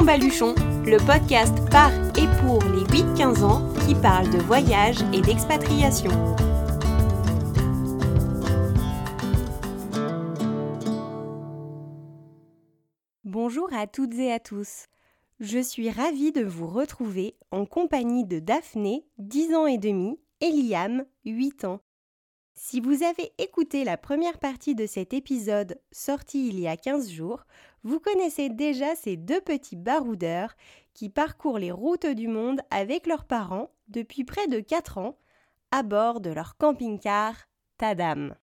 baluchon, 0.00 0.54
le 0.84 0.96
podcast 1.06 1.54
par 1.70 1.92
et 2.16 2.26
pour 2.40 2.60
les 2.64 2.82
8-15 2.84 3.44
ans 3.44 3.72
qui 3.86 3.94
parle 3.94 4.28
de 4.30 4.38
voyage 4.38 4.96
et 5.12 5.20
d'expatriation. 5.20 6.10
Bonjour 13.24 13.72
à 13.72 13.86
toutes 13.86 14.14
et 14.14 14.32
à 14.32 14.40
tous. 14.40 14.86
Je 15.38 15.60
suis 15.60 15.90
ravie 15.90 16.32
de 16.32 16.42
vous 16.42 16.66
retrouver 16.66 17.36
en 17.50 17.66
compagnie 17.66 18.24
de 18.24 18.38
Daphné, 18.38 19.04
10 19.18 19.54
ans 19.54 19.66
et 19.66 19.78
demi, 19.78 20.18
et 20.40 20.50
Liam, 20.50 21.04
8 21.24 21.64
ans. 21.66 21.80
Si 22.54 22.80
vous 22.80 23.02
avez 23.02 23.32
écouté 23.38 23.84
la 23.84 23.96
première 23.96 24.38
partie 24.38 24.74
de 24.74 24.86
cet 24.86 25.14
épisode 25.14 25.80
sorti 25.90 26.48
il 26.48 26.60
y 26.60 26.68
a 26.68 26.76
15 26.76 27.10
jours, 27.10 27.44
vous 27.84 28.00
connaissez 28.00 28.48
déjà 28.48 28.94
ces 28.94 29.16
deux 29.16 29.40
petits 29.40 29.76
baroudeurs 29.76 30.54
qui 30.94 31.08
parcourent 31.08 31.58
les 31.58 31.72
routes 31.72 32.06
du 32.06 32.28
monde 32.28 32.60
avec 32.70 33.06
leurs 33.06 33.24
parents 33.24 33.70
depuis 33.88 34.24
près 34.24 34.46
de 34.46 34.60
4 34.60 34.98
ans 34.98 35.18
à 35.70 35.82
bord 35.82 36.20
de 36.20 36.30
leur 36.30 36.56
camping-car 36.56 37.34
Tadam. 37.78 38.34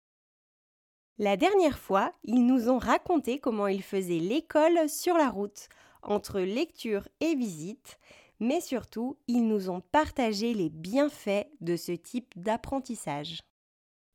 La 1.17 1.38
dernière 1.38 1.77
fois, 1.77 2.13
ils 2.23 2.45
nous 2.45 2.70
ont 2.70 2.77
raconté 2.77 3.39
comment 3.39 3.67
ils 3.67 3.84
faisaient 3.84 4.20
l'école 4.20 4.89
sur 4.89 5.17
la 5.17 5.29
route, 5.29 5.67
entre 6.01 6.40
lecture 6.40 7.07
et 7.20 7.35
visite, 7.35 7.99
mais 8.40 8.62
surtout, 8.62 9.17
ils 9.27 9.45
nous 9.45 9.70
ont 9.70 9.81
partagé 9.81 10.53
les 10.53 10.70
bienfaits 10.70 11.48
de 11.59 11.76
ce 11.76 11.91
type 11.91 12.31
d'apprentissage. 12.37 13.41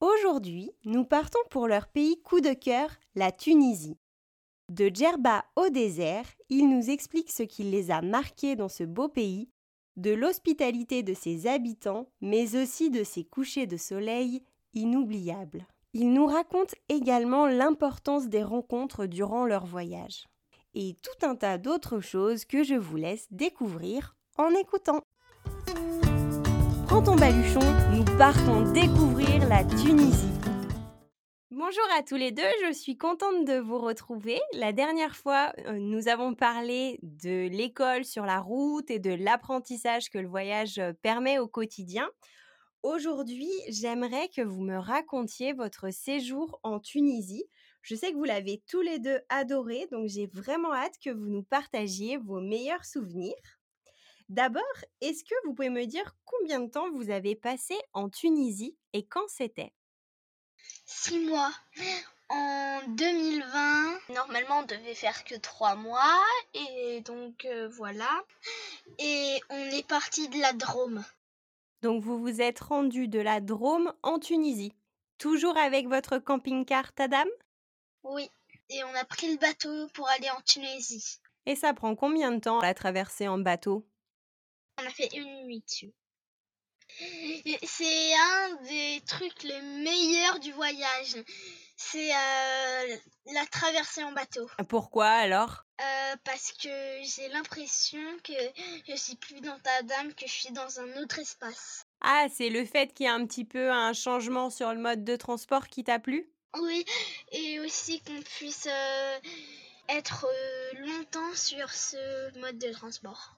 Aujourd'hui, 0.01 0.73
nous 0.85 1.05
partons 1.05 1.41
pour 1.51 1.69
leur 1.69 1.89
pays 1.89 2.21
coup 2.23 2.41
de 2.41 2.55
cœur, 2.55 2.91
la 3.15 3.33
Tunisie. 3.33 3.99
De 4.73 4.89
Djerba 4.89 5.45
au 5.57 5.69
désert, 5.69 6.25
ils 6.49 6.69
nous 6.69 6.89
expliquent 6.89 7.31
ce 7.31 7.43
qui 7.43 7.65
les 7.65 7.91
a 7.91 8.01
marqués 8.01 8.57
dans 8.57 8.71
ce 8.71 8.83
beau 8.83 9.09
pays, 9.09 9.51
de 9.97 10.11
l'hospitalité 10.11 11.03
de 11.03 11.13
ses 11.13 11.47
habitants, 11.47 12.09
mais 12.23 12.57
aussi 12.57 12.91
de 12.91 13.05
ses 13.05 13.25
couchers 13.25 13.67
de 13.67 13.77
soleil 13.77 14.43
inoubliables. 14.73 15.67
Ils 15.93 16.13
nous 16.13 16.27
racontent 16.27 16.75
également 16.89 17.47
l'importance 17.47 18.29
des 18.29 18.43
rencontres 18.43 19.07
durant 19.07 19.45
leur 19.45 19.67
voyage. 19.67 20.27
Et 20.75 20.97
tout 21.03 21.27
un 21.27 21.37
tas 21.37 21.59
d'autres 21.59 22.01
choses 22.01 22.45
que 22.47 22.65
je 22.65 22.75
vous 22.75 22.97
laisse 22.97 23.27
découvrir 23.31 24.17
en 24.39 24.49
écoutant. 24.51 25.03
Prends 26.87 27.03
ton 27.03 27.17
baluchon, 27.17 27.61
nous 27.93 28.05
partons 28.19 28.73
découvrir 28.73 29.47
la 29.47 29.63
Tunisie. 29.63 30.34
Bonjour 31.57 31.87
à 31.97 32.03
tous 32.03 32.17
les 32.17 32.33
deux, 32.33 32.43
je 32.67 32.73
suis 32.73 32.97
contente 32.97 33.45
de 33.45 33.61
vous 33.61 33.79
retrouver. 33.79 34.41
La 34.55 34.73
dernière 34.73 35.15
fois, 35.15 35.53
euh, 35.67 35.79
nous 35.79 36.09
avons 36.09 36.35
parlé 36.35 36.99
de 37.03 37.47
l'école 37.47 38.05
sur 38.05 38.27
la 38.27 38.41
route 38.41 38.91
et 38.91 38.99
de 38.99 39.13
l'apprentissage 39.13 40.11
que 40.11 40.19
le 40.19 40.27
voyage 40.27 40.81
euh, 40.81 40.93
permet 41.01 41.39
au 41.39 41.47
quotidien. 41.47 42.11
Aujourd'hui, 42.83 43.53
j'aimerais 43.69 44.29
que 44.31 44.43
vous 44.43 44.63
me 44.63 44.77
racontiez 44.77 45.53
votre 45.53 45.91
séjour 45.91 46.59
en 46.65 46.81
Tunisie. 46.81 47.45
Je 47.83 47.95
sais 47.95 48.11
que 48.11 48.17
vous 48.17 48.25
l'avez 48.25 48.61
tous 48.69 48.81
les 48.81 48.99
deux 48.99 49.21
adoré, 49.29 49.87
donc 49.93 50.09
j'ai 50.09 50.27
vraiment 50.27 50.75
hâte 50.75 50.99
que 51.01 51.11
vous 51.11 51.29
nous 51.29 51.45
partagiez 51.45 52.17
vos 52.17 52.41
meilleurs 52.41 52.85
souvenirs. 52.85 53.61
D'abord, 54.29 54.65
est-ce 55.01 55.23
que 55.23 55.37
vous 55.45 55.55
pouvez 55.55 55.71
me 55.71 55.87
dire 55.87 56.17
combien 56.25 56.59
de 56.59 56.69
temps 56.69 56.91
vous 56.91 57.11
avez 57.11 57.37
passé 57.37 57.77
en 57.93 58.09
Tunisie 58.09 58.77
et 58.93 59.07
quand 59.07 59.29
c'était? 59.29 59.73
Six 60.97 61.19
mois. 61.19 61.53
En 62.29 62.81
2020, 62.87 63.99
normalement, 64.15 64.61
on 64.61 64.63
devait 64.63 64.95
faire 64.95 65.25
que 65.25 65.35
trois 65.35 65.75
mois. 65.75 66.23
Et 66.55 67.01
donc, 67.01 67.45
euh, 67.45 67.69
voilà. 67.69 68.09
Et 68.99 69.41
on 69.51 69.57
est 69.57 69.87
parti 69.87 70.29
de 70.29 70.41
la 70.41 70.53
Drôme. 70.53 71.05
Donc, 71.83 72.03
vous 72.03 72.19
vous 72.19 72.41
êtes 72.41 72.61
rendu 72.61 73.09
de 73.09 73.19
la 73.19 73.41
Drôme 73.41 73.93
en 74.03 74.21
Tunisie. 74.21 74.73
Toujours 75.19 75.59
avec 75.59 75.89
votre 75.89 76.19
camping-car 76.19 76.93
Tadam 76.93 77.29
Oui. 78.05 78.31
Et 78.71 78.83
on 78.85 78.95
a 78.95 79.05
pris 79.05 79.33
le 79.33 79.39
bateau 79.39 79.89
pour 79.95 80.09
aller 80.11 80.31
en 80.31 80.41
Tunisie. 80.43 81.19
Et 81.45 81.57
ça 81.57 81.75
prend 81.75 81.97
combien 81.97 82.31
de 82.31 82.41
temps 82.41 82.61
la 82.61 82.73
traversée 82.73 83.27
en 83.29 83.39
bateau? 83.39 83.85
On 84.81 84.87
a 84.87 84.91
fait 84.91 85.13
une 85.15 85.45
nuit 85.45 85.61
dessus. 85.61 85.93
C'est 87.65 88.15
un 88.15 88.55
des 88.69 89.03
trucs 89.07 89.43
les 89.43 89.61
meilleurs 89.61 90.39
du 90.39 90.53
voyage. 90.53 91.17
C'est 91.77 92.15
euh, 92.15 92.97
la 93.33 93.47
traversée 93.47 94.05
en 94.05 94.13
bateau. 94.13 94.49
Pourquoi 94.69 95.09
alors? 95.09 95.65
Euh, 95.81 96.17
Parce 96.25 96.53
que 96.53 96.69
j'ai 97.03 97.29
l'impression 97.31 98.01
que 98.23 98.33
je 98.89 98.95
suis 98.95 99.17
plus 99.17 99.41
dans 99.41 99.59
ta 99.59 99.83
dame, 99.83 100.15
que 100.15 100.27
je 100.27 100.33
suis 100.33 100.53
dans 100.53 100.81
un 100.81 101.03
autre 101.03 101.19
espace. 101.19 101.85
Ah, 102.01 102.27
c'est 102.33 102.49
le 102.49 102.65
fait 102.65 102.95
qu'il 102.95 103.07
y 103.07 103.09
a 103.09 103.15
un 103.15 103.27
petit 103.27 103.45
peu 103.45 103.71
un 103.71 103.93
changement 103.93 104.51
sur 104.51 104.73
le 104.73 104.79
mode 104.79 105.05
de 105.05 105.17
transport 105.17 105.69
qui 105.69 105.83
t'a 105.83 105.99
plu? 105.99 106.29
Oui, 106.61 106.85
et 107.33 107.59
aussi 107.59 108.01
qu'on 108.03 108.23
puisse 108.23 108.69
euh, 108.71 109.19
être 109.89 110.27
longtemps 110.79 111.35
sur 111.35 111.73
ce 111.73 112.39
mode 112.39 112.59
de 112.59 112.71
transport. 112.73 113.34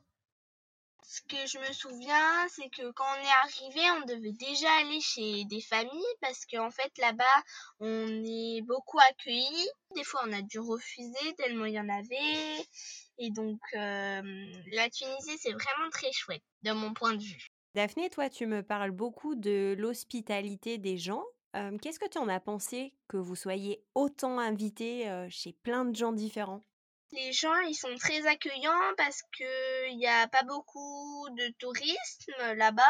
Ce 1.08 1.20
que 1.22 1.36
je 1.46 1.58
me 1.58 1.72
souviens, 1.72 2.48
c'est 2.48 2.68
que 2.68 2.90
quand 2.90 3.04
on 3.04 3.22
est 3.22 3.44
arrivé, 3.44 3.80
on 3.92 4.06
devait 4.06 4.32
déjà 4.32 4.68
aller 4.80 5.00
chez 5.00 5.44
des 5.44 5.60
familles 5.60 6.14
parce 6.20 6.44
qu'en 6.46 6.72
fait 6.72 6.90
là-bas, 6.98 7.42
on 7.78 8.24
est 8.24 8.60
beaucoup 8.62 8.98
accueillis. 8.98 9.68
Des 9.94 10.02
fois, 10.02 10.22
on 10.26 10.32
a 10.32 10.42
dû 10.42 10.58
refuser 10.58 11.34
tellement 11.38 11.66
il 11.66 11.74
y 11.74 11.80
en 11.80 11.88
avait. 11.88 12.66
Et 13.18 13.30
donc, 13.30 13.60
euh, 13.74 14.46
la 14.72 14.90
Tunisie, 14.90 15.38
c'est 15.38 15.52
vraiment 15.52 15.90
très 15.92 16.10
chouette, 16.10 16.42
de 16.62 16.72
mon 16.72 16.92
point 16.92 17.14
de 17.14 17.22
vue. 17.22 17.46
Daphné, 17.76 18.10
toi, 18.10 18.28
tu 18.28 18.46
me 18.46 18.64
parles 18.64 18.90
beaucoup 18.90 19.36
de 19.36 19.76
l'hospitalité 19.78 20.76
des 20.76 20.98
gens. 20.98 21.24
Euh, 21.54 21.78
qu'est-ce 21.78 22.00
que 22.00 22.08
tu 22.08 22.18
en 22.18 22.28
as 22.28 22.40
pensé 22.40 22.92
que 23.06 23.16
vous 23.16 23.36
soyez 23.36 23.80
autant 23.94 24.40
invités 24.40 25.08
euh, 25.08 25.28
chez 25.30 25.52
plein 25.52 25.84
de 25.84 25.94
gens 25.94 26.12
différents? 26.12 26.64
Les 27.12 27.32
gens, 27.32 27.58
ils 27.60 27.74
sont 27.74 27.94
très 27.96 28.26
accueillants 28.26 28.94
parce 28.96 29.22
qu'il 29.36 29.96
n'y 29.96 30.06
a 30.06 30.28
pas 30.28 30.42
beaucoup 30.44 31.28
de 31.30 31.52
tourisme 31.58 32.54
là-bas. 32.56 32.82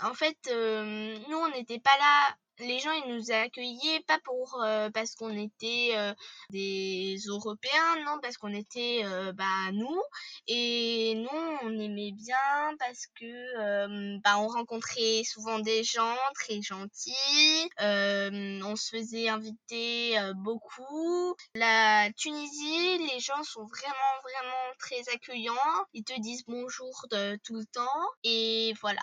En 0.00 0.14
fait, 0.14 0.38
euh, 0.48 1.18
nous, 1.28 1.36
on 1.36 1.50
n'était 1.50 1.80
pas 1.80 1.96
là 1.98 2.36
les 2.60 2.78
gens 2.78 2.92
ils 2.92 3.14
nous 3.14 3.30
accueillaient 3.30 4.02
pas 4.06 4.18
pour 4.24 4.60
euh, 4.62 4.90
parce 4.90 5.14
qu'on 5.14 5.36
était 5.36 5.90
euh, 5.94 6.14
des 6.50 7.16
Européens, 7.26 8.04
non 8.04 8.18
parce 8.22 8.36
qu'on 8.36 8.52
était 8.52 9.02
bah 9.34 9.72
nous 9.72 10.02
et 10.46 11.14
nous 11.16 11.58
on 11.62 11.78
aimait 11.78 12.12
bien 12.12 12.36
parce 12.78 13.06
que 13.18 14.18
bah 14.22 14.38
on 14.38 14.48
rencontrait 14.48 15.22
souvent 15.24 15.58
des 15.58 15.84
gens 15.84 16.16
très 16.34 16.60
gentils, 16.62 17.70
on 17.78 18.76
se 18.76 18.96
faisait 18.96 19.28
inviter 19.28 20.16
beaucoup. 20.36 21.34
La 21.54 22.10
Tunisie, 22.16 22.98
les 23.12 23.20
gens 23.20 23.42
sont 23.42 23.64
vraiment 23.64 24.14
vraiment 24.22 24.74
très 24.78 25.08
accueillants, 25.12 25.54
ils 25.92 26.04
te 26.04 26.18
disent 26.20 26.44
bonjour 26.46 27.06
de, 27.10 27.36
tout 27.44 27.56
le 27.56 27.66
temps 27.66 28.08
et 28.24 28.74
voilà. 28.80 29.00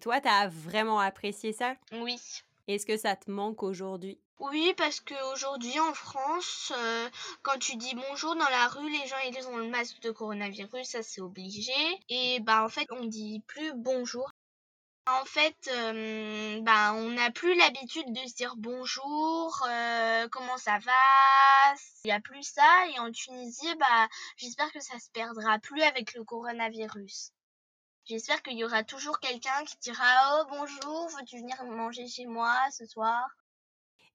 Toi, 0.00 0.20
t'as 0.20 0.48
vraiment 0.48 1.00
apprécié 1.00 1.52
ça? 1.52 1.74
Oui. 1.92 2.20
Est-ce 2.68 2.86
que 2.86 2.96
ça 2.96 3.16
te 3.16 3.30
manque 3.30 3.62
aujourd'hui? 3.62 4.20
Oui, 4.38 4.74
parce 4.76 5.00
qu'aujourd'hui 5.00 5.78
en 5.80 5.94
France, 5.94 6.72
euh, 6.76 7.08
quand 7.42 7.58
tu 7.58 7.76
dis 7.76 7.94
bonjour 7.94 8.34
dans 8.36 8.48
la 8.48 8.68
rue, 8.68 8.90
les 8.90 9.06
gens 9.06 9.16
ils 9.26 9.48
ont 9.48 9.56
le 9.56 9.68
masque 9.68 10.00
de 10.00 10.10
coronavirus, 10.10 10.86
ça 10.86 11.02
c'est 11.02 11.20
obligé. 11.20 11.72
Et 12.08 12.40
bah 12.40 12.64
en 12.64 12.68
fait, 12.68 12.86
on 12.90 13.04
dit 13.06 13.42
plus 13.46 13.72
bonjour. 13.74 14.30
En 15.08 15.24
fait, 15.24 15.56
euh, 15.68 16.60
bah, 16.62 16.92
on 16.94 17.10
n'a 17.10 17.30
plus 17.30 17.54
l'habitude 17.56 18.12
de 18.12 18.28
se 18.28 18.34
dire 18.34 18.54
bonjour, 18.56 19.64
euh, 19.68 20.28
comment 20.30 20.58
ça 20.58 20.78
va, 20.80 21.74
il 22.04 22.08
n'y 22.08 22.12
a 22.12 22.20
plus 22.20 22.42
ça. 22.42 22.88
Et 22.92 22.98
en 22.98 23.12
Tunisie, 23.12 23.74
bah, 23.78 24.08
j'espère 24.36 24.72
que 24.72 24.80
ça 24.80 24.98
se 24.98 25.10
perdra 25.12 25.58
plus 25.60 25.82
avec 25.82 26.14
le 26.14 26.24
coronavirus. 26.24 27.30
J'espère 28.06 28.42
qu'il 28.42 28.56
y 28.56 28.64
aura 28.64 28.84
toujours 28.84 29.20
quelqu'un 29.20 29.64
qui 29.64 29.76
dira 29.78 30.40
Oh 30.40 30.46
bonjour, 30.48 31.08
veux-tu 31.18 31.38
venir 31.40 31.62
manger 31.64 32.06
chez 32.08 32.24
moi 32.24 32.56
ce 32.70 32.86
soir? 32.86 33.28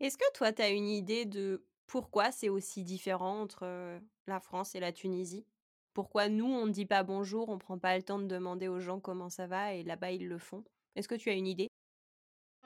Est-ce 0.01 0.17
que 0.17 0.31
toi, 0.33 0.51
tu 0.51 0.61
as 0.61 0.69
une 0.69 0.89
idée 0.89 1.25
de 1.25 1.65
pourquoi 1.87 2.31
c'est 2.31 2.49
aussi 2.49 2.83
différent 2.83 3.41
entre 3.41 3.99
la 4.27 4.39
France 4.39 4.75
et 4.75 4.79
la 4.79 4.91
Tunisie? 4.91 5.45
Pourquoi 5.93 6.29
nous, 6.29 6.45
on 6.45 6.65
ne 6.65 6.71
dit 6.71 6.85
pas 6.85 7.03
bonjour, 7.03 7.49
on 7.49 7.55
ne 7.55 7.59
prend 7.59 7.77
pas 7.77 7.95
le 7.97 8.03
temps 8.03 8.19
de 8.19 8.25
demander 8.25 8.67
aux 8.67 8.79
gens 8.79 8.99
comment 8.99 9.29
ça 9.29 9.47
va 9.47 9.73
et 9.73 9.83
là-bas, 9.83 10.11
ils 10.11 10.27
le 10.27 10.37
font? 10.37 10.63
Est-ce 10.95 11.07
que 11.07 11.15
tu 11.15 11.29
as 11.29 11.33
une 11.33 11.47
idée? 11.47 11.70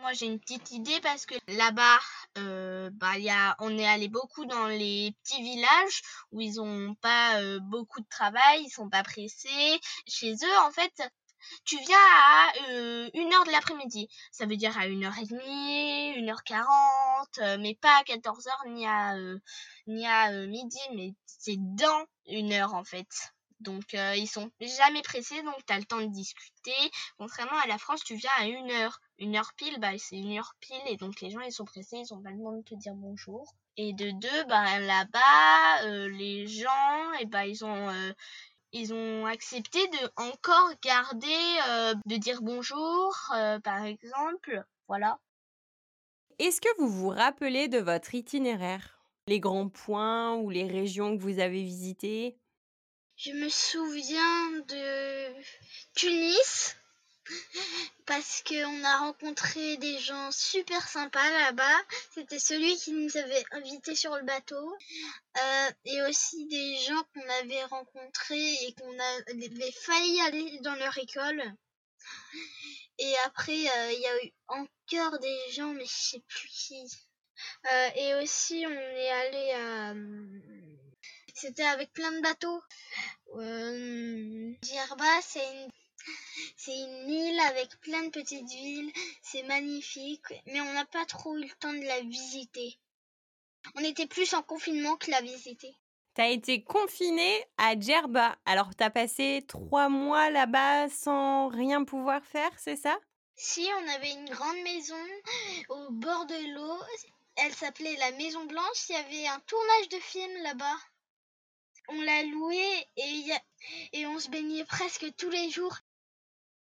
Moi 0.05 0.13
j'ai 0.13 0.27
une 0.27 0.39
petite 0.39 0.69
idée 0.69 0.99
parce 1.01 1.25
que 1.25 1.33
là-bas, 1.47 1.97
euh, 2.37 2.91
bah, 2.93 3.17
y 3.17 3.31
a, 3.31 3.55
on 3.57 3.75
est 3.75 3.87
allé 3.87 4.07
beaucoup 4.07 4.45
dans 4.45 4.67
les 4.67 5.15
petits 5.23 5.41
villages 5.41 6.03
où 6.31 6.41
ils 6.41 6.61
ont 6.61 6.93
pas 7.01 7.41
euh, 7.41 7.59
beaucoup 7.59 8.01
de 8.01 8.07
travail, 8.07 8.61
ils 8.63 8.69
sont 8.69 8.87
pas 8.87 9.01
pressés. 9.01 9.79
Chez 10.07 10.33
eux, 10.33 10.57
en 10.61 10.69
fait, 10.69 10.93
tu 11.63 11.75
viens 11.79 11.97
à 11.97 12.53
euh, 12.69 13.09
une 13.15 13.33
heure 13.33 13.45
de 13.45 13.51
l'après-midi. 13.51 14.07
Ça 14.31 14.45
veut 14.45 14.57
dire 14.57 14.77
à 14.77 14.85
une 14.85 15.05
heure 15.05 15.17
et 15.17 15.25
demie, 15.25 16.09
une 16.15 16.29
heure 16.29 16.43
quarante, 16.43 17.39
euh, 17.39 17.57
mais 17.59 17.73
pas 17.73 17.97
à 17.97 18.03
14 18.03 18.47
heures 18.47 18.63
ni 18.67 18.85
à 18.85 19.15
ni 19.87 20.05
à 20.05 20.29
midi, 20.45 20.79
mais 20.93 21.15
c'est 21.25 21.57
dans 21.57 22.05
une 22.27 22.53
heure 22.53 22.75
en 22.75 22.83
fait. 22.83 23.33
Donc 23.59 23.93
ils 23.93 24.27
sont 24.27 24.51
jamais 24.59 25.01
pressés, 25.01 25.41
donc 25.41 25.65
tu 25.65 25.73
as 25.73 25.79
le 25.79 25.85
temps 25.85 26.01
de 26.01 26.13
discuter. 26.13 26.91
Contrairement 27.17 27.57
à 27.57 27.65
la 27.65 27.79
France, 27.79 28.03
tu 28.03 28.13
viens 28.13 28.31
à 28.37 28.45
une 28.45 28.69
heure. 28.69 28.99
Une 29.17 29.37
heure 29.37 29.53
pile, 29.55 29.79
bah 29.79 29.97
c'est 29.97 30.17
une 30.17 30.37
heure 30.37 30.55
pile 30.59 30.81
et 30.87 30.97
donc 30.97 31.21
les 31.21 31.29
gens 31.29 31.39
ils 31.39 31.51
sont 31.51 31.65
pressés, 31.65 31.97
ils 31.97 32.13
ont 32.13 32.21
pas 32.21 32.31
le 32.31 32.43
temps 32.43 32.51
de 32.51 32.61
te 32.63 32.75
dire 32.75 32.93
bonjour. 32.95 33.53
Et 33.77 33.93
de 33.93 34.11
deux, 34.11 34.43
bah 34.49 34.79
là-bas, 34.79 36.07
les 36.07 36.47
gens, 36.47 37.13
et 37.19 37.25
bah 37.25 37.45
ils 37.45 37.63
ont 37.63 38.13
ils 38.71 38.93
ont 38.93 39.25
accepté 39.25 39.87
de 39.87 40.11
encore 40.17 40.71
garder 40.81 41.97
de 42.05 42.15
dire 42.17 42.41
bonjour, 42.41 43.15
par 43.63 43.85
exemple. 43.85 44.63
Voilà. 44.87 45.19
Est-ce 46.37 46.59
que 46.59 46.77
vous 46.77 46.89
vous 46.89 47.09
rappelez 47.09 47.69
de 47.69 47.79
votre 47.79 48.13
itinéraire? 48.15 48.99
Les 49.27 49.39
grands 49.39 49.69
points 49.69 50.35
ou 50.35 50.49
les 50.49 50.67
régions 50.67 51.17
que 51.17 51.21
vous 51.21 51.39
avez 51.39 51.63
visitées? 51.63 52.37
Je 53.15 53.31
me 53.31 53.47
souviens 53.47 54.51
de 54.67 55.41
Tunis 55.95 56.75
parce 58.05 58.43
qu'on 58.43 58.83
a 58.83 58.97
rencontré 58.99 59.77
des 59.77 59.97
gens 59.99 60.31
super 60.31 60.87
sympas 60.87 61.29
là-bas. 61.29 61.77
C'était 62.13 62.39
celui 62.39 62.75
qui 62.77 62.91
nous 62.91 63.17
avait 63.17 63.43
invités 63.51 63.95
sur 63.95 64.15
le 64.15 64.23
bateau. 64.23 64.75
Euh, 65.37 65.69
et 65.85 66.01
aussi 66.03 66.45
des 66.47 66.77
gens 66.77 67.03
qu'on 67.13 67.29
avait 67.41 67.63
rencontrés 67.65 68.53
et 68.53 68.75
qu'on 68.79 68.99
avait 68.99 69.71
failli 69.71 70.21
aller 70.21 70.59
dans 70.61 70.75
leur 70.75 70.97
école. 70.97 71.41
Et 72.99 73.13
après, 73.25 73.53
euh, 73.53 73.91
il 73.91 73.99
y 73.99 74.07
a 74.07 74.23
eu 74.23 74.31
encore 74.47 75.19
des 75.19 75.51
gens, 75.51 75.73
mais 75.73 75.85
je 75.85 75.93
sais 75.93 76.23
plus 76.27 76.47
qui. 76.47 76.83
Euh, 77.71 77.89
et 77.95 78.15
aussi, 78.15 78.63
on 78.65 78.71
est 78.71 79.09
allé 79.09 79.51
à... 79.51 79.93
C'était 81.33 81.65
avec 81.65 81.91
plein 81.91 82.11
de 82.13 82.21
bateaux. 82.21 82.61
Euh, 83.35 84.53
c'est 85.21 85.51
une 85.51 85.69
c'est 86.57 86.75
avec 87.45 87.79
plein 87.81 88.03
de 88.03 88.09
petites 88.09 88.49
villes, 88.49 88.91
c'est 89.21 89.43
magnifique, 89.43 90.33
mais 90.47 90.61
on 90.61 90.73
n'a 90.73 90.85
pas 90.85 91.05
trop 91.05 91.35
eu 91.37 91.43
le 91.43 91.55
temps 91.59 91.73
de 91.73 91.85
la 91.85 92.01
visiter. 92.01 92.77
On 93.75 93.83
était 93.83 94.07
plus 94.07 94.33
en 94.33 94.43
confinement 94.43 94.95
que 94.97 95.11
la 95.11 95.21
visiter. 95.21 95.75
T'as 96.13 96.29
été 96.29 96.63
confiné 96.63 97.45
à 97.57 97.77
Djerba. 97.77 98.37
Alors 98.45 98.73
t'as 98.75 98.89
passé 98.89 99.43
trois 99.47 99.89
mois 99.89 100.29
là-bas 100.29 100.89
sans 100.89 101.49
rien 101.49 101.83
pouvoir 101.83 102.23
faire, 102.25 102.51
c'est 102.57 102.77
ça? 102.77 102.97
Si, 103.35 103.67
on 103.81 103.87
avait 103.89 104.13
une 104.13 104.29
grande 104.29 104.61
maison 104.63 105.05
au 105.69 105.91
bord 105.91 106.25
de 106.25 106.53
l'eau. 106.53 106.79
Elle 107.35 107.53
s'appelait 107.53 107.97
la 107.97 108.11
Maison 108.11 108.45
Blanche. 108.45 108.89
Il 108.89 108.93
y 108.93 108.95
avait 108.95 109.27
un 109.27 109.39
tournage 109.41 109.89
de 109.89 109.99
film 109.99 110.31
là-bas. 110.43 110.77
On 111.89 112.01
l'a 112.01 112.23
loué 112.23 112.87
et, 112.95 113.25
et 113.91 114.07
on 114.07 114.19
se 114.19 114.29
baignait 114.29 114.63
presque 114.63 115.05
tous 115.17 115.29
les 115.29 115.49
jours. 115.49 115.77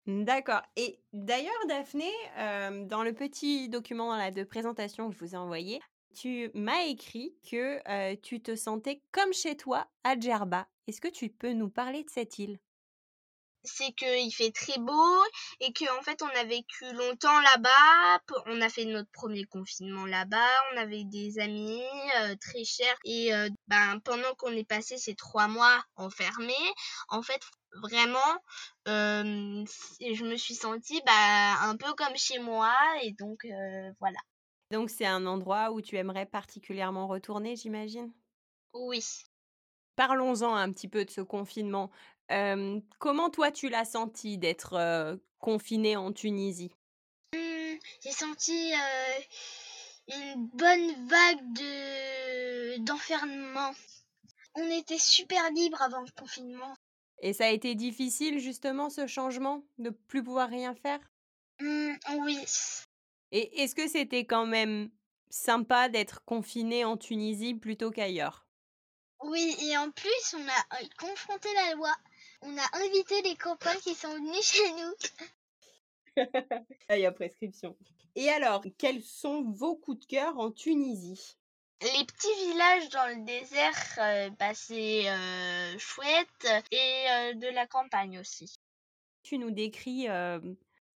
D'accord. 0.07 0.61
Et 0.77 0.99
d'ailleurs, 1.13 1.53
Daphné, 1.69 2.11
euh, 2.39 2.85
dans 2.85 3.03
le 3.03 3.15
petit 3.15 3.69
document 3.71 4.31
de 4.31 4.45
présentation 4.45 5.09
que 5.09 5.15
je 5.15 5.21
vous 5.21 5.35
ai 5.35 5.39
envoyé, 5.39 5.81
tu 6.15 6.51
m'as 6.55 6.83
écrit 6.83 7.35
que 7.51 7.81
euh, 7.89 8.15
tu 8.23 8.41
te 8.41 8.55
sentais 8.55 9.01
comme 9.13 9.33
chez 9.33 9.57
toi 9.57 9.89
à 10.05 10.19
Djerba. 10.19 10.69
Est-ce 10.87 11.01
que 11.01 11.09
tu 11.09 11.31
peux 11.31 11.53
nous 11.53 11.71
parler 11.71 12.05
de 12.05 12.11
cette 12.11 12.39
île? 12.39 12.59
C'est 13.65 13.93
qu'il 13.93 14.33
fait 14.33 14.51
très 14.53 14.79
beau 14.79 15.25
et 15.61 15.73
qu'en 15.73 15.99
en 15.99 16.03
fait 16.03 16.23
on 16.23 16.41
a 16.41 16.45
vécu 16.45 16.85
longtemps 16.93 17.41
là-bas. 17.41 18.21
On 18.47 18.61
a 18.61 18.69
fait 18.69 18.85
notre 18.85 19.11
premier 19.11 19.45
confinement 19.45 20.07
là-bas. 20.07 20.49
On 20.73 20.77
avait 20.79 21.05
des 21.05 21.39
amis 21.39 21.83
euh, 22.21 22.35
très 22.41 22.65
chers 22.65 22.99
et 23.05 23.31
ben 23.69 23.99
pendant 24.05 24.35
qu'on 24.37 24.53
est 24.53 24.69
passé 24.69 24.97
ces 24.97 25.15
trois 25.15 25.49
mois 25.49 25.83
enfermés, 25.97 26.53
en 27.09 27.23
fait 27.23 27.41
vraiment 27.83 28.19
je 28.87 30.25
me 30.25 30.37
suis 30.37 30.55
sentie 30.55 31.01
bah, 31.07 31.63
un 31.63 31.77
peu 31.77 31.93
comme 31.95 32.17
chez 32.17 32.39
moi 32.39 32.73
et 33.03 33.13
donc 33.13 33.47
voilà. 34.01 34.19
Donc 34.71 34.91
c'est 34.91 35.07
un 35.07 35.27
endroit 35.27 35.71
où 35.73 35.81
tu 35.81 35.97
aimerais 35.97 36.27
particulièrement 36.27 37.07
retourner, 37.07 37.57
j'imagine? 37.57 38.13
Oui. 38.73 39.05
Parlons-en 39.97 40.55
un 40.55 40.73
petit 40.73 40.89
peu 40.89 41.05
de 41.05 41.11
ce 41.11 41.21
confinement. 41.21 41.91
Comment 42.99 43.31
toi 43.31 43.51
tu 43.51 43.69
l'as 43.69 43.85
senti 43.85 44.39
d'être 44.39 45.19
confiné 45.39 45.97
en 45.97 46.13
Tunisie? 46.13 46.73
Mmh, 47.35 47.79
J'ai 48.03 48.13
senti 48.13 48.73
une 50.09 50.47
bonne 50.55 51.09
vague 51.09 51.53
de 51.55 52.79
d'enfermement. 52.85 53.73
On 54.55 54.71
était 54.71 54.99
super 54.99 55.51
libre 55.51 55.81
avant 55.83 56.01
le 56.03 56.11
confinement. 56.19 56.75
Et 57.21 57.33
ça 57.33 57.47
a 57.47 57.51
été 57.51 57.75
difficile 57.75 58.39
justement 58.39 58.91
ce 58.91 59.07
changement 59.07 59.65
de 59.79 59.91
plus 59.91 60.23
pouvoir 60.23 60.49
rien 60.49 60.75
faire? 60.75 61.01
Mmh, 61.61 61.95
Oui. 62.21 62.39
Et 63.33 63.63
est-ce 63.63 63.75
que 63.75 63.89
c'était 63.89 64.25
quand 64.25 64.47
même 64.47 64.91
sympa 65.29 65.89
d'être 65.89 66.25
confiné 66.25 66.85
en 66.85 66.97
Tunisie 66.97 67.55
plutôt 67.55 67.91
qu'ailleurs? 67.91 68.47
Oui, 69.25 69.57
et 69.63 69.77
en 69.77 69.91
plus 69.91 70.35
on 70.35 70.47
a 70.49 70.81
euh, 70.81 70.87
confronté 70.99 71.49
la 71.55 71.75
loi. 71.75 71.93
On 72.47 72.59
a 72.59 72.85
invité 72.85 73.23
les 73.23 73.37
copains 73.37 73.75
qui 73.77 73.95
sont 73.95 74.13
venus 74.13 74.43
chez 74.43 74.71
nous. 74.73 74.95
Il 76.91 76.99
y 76.99 77.07
a 77.07 77.13
prescription. 77.13 77.75
Et 78.15 78.29
alors, 78.29 78.63
quels 78.77 79.03
sont 79.03 79.51
vos 79.51 79.77
coups 79.77 80.01
de 80.01 80.05
cœur 80.05 80.39
en 80.39 80.51
Tunisie? 80.51 81.39
Les 81.81 82.05
petits 82.05 82.35
villages 82.47 82.89
dans 82.91 83.07
le 83.09 83.25
désert, 83.25 83.99
euh, 83.99 84.31
bah, 84.39 84.55
c'est 84.55 85.09
euh, 85.09 85.79
chouette 85.79 86.47
et 86.71 87.07
euh, 87.11 87.35
de 87.35 87.49
la 87.49 87.67
campagne 87.67 88.19
aussi. 88.19 88.55
Tu 89.23 89.39
nous 89.39 89.51
décris 89.51 90.07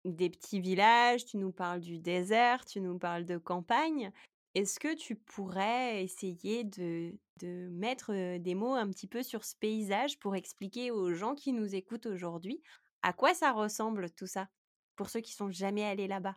des 0.04 0.28
petits 0.28 0.60
villages, 0.60 1.24
tu 1.24 1.38
nous 1.38 1.50
parles 1.50 1.80
du 1.80 1.98
désert, 1.98 2.66
tu 2.66 2.82
nous 2.82 2.98
parles 2.98 3.24
de 3.24 3.38
campagne. 3.38 4.12
Est-ce 4.54 4.78
que 4.78 4.94
tu 4.94 5.16
pourrais 5.16 6.04
essayer 6.04 6.64
de, 6.64 7.14
de 7.38 7.68
mettre 7.70 8.38
des 8.38 8.54
mots 8.54 8.74
un 8.74 8.88
petit 8.90 9.06
peu 9.06 9.22
sur 9.22 9.44
ce 9.44 9.56
paysage 9.56 10.18
pour 10.18 10.36
expliquer 10.36 10.90
aux 10.90 11.14
gens 11.14 11.34
qui 11.34 11.52
nous 11.52 11.74
écoutent 11.74 12.06
aujourd'hui 12.06 12.62
à 13.02 13.12
quoi 13.12 13.34
ça 13.34 13.52
ressemble 13.52 14.10
tout 14.10 14.26
ça, 14.26 14.48
pour 14.96 15.08
ceux 15.08 15.20
qui 15.20 15.32
sont 15.32 15.50
jamais 15.50 15.84
allés 15.84 16.08
là-bas? 16.08 16.34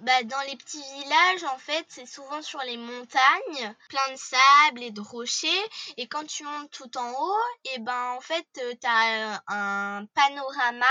Bah, 0.00 0.24
dans 0.24 0.40
les 0.48 0.56
petits 0.56 0.82
villages, 0.82 1.44
en 1.44 1.58
fait, 1.58 1.86
c'est 1.88 2.06
souvent 2.06 2.42
sur 2.42 2.58
les 2.62 2.76
montagnes, 2.76 3.76
plein 3.88 4.12
de 4.12 4.16
sable 4.16 4.82
et 4.82 4.90
de 4.90 5.00
rochers. 5.00 5.48
Et 5.96 6.08
quand 6.08 6.26
tu 6.26 6.42
montes 6.42 6.72
tout 6.72 6.98
en 6.98 7.12
haut, 7.12 7.72
et 7.72 7.78
ben 7.78 8.14
en 8.16 8.20
fait, 8.20 8.46
euh, 8.58 8.74
tu 8.80 8.86
as 8.88 9.40
un 9.46 10.04
panorama 10.06 10.86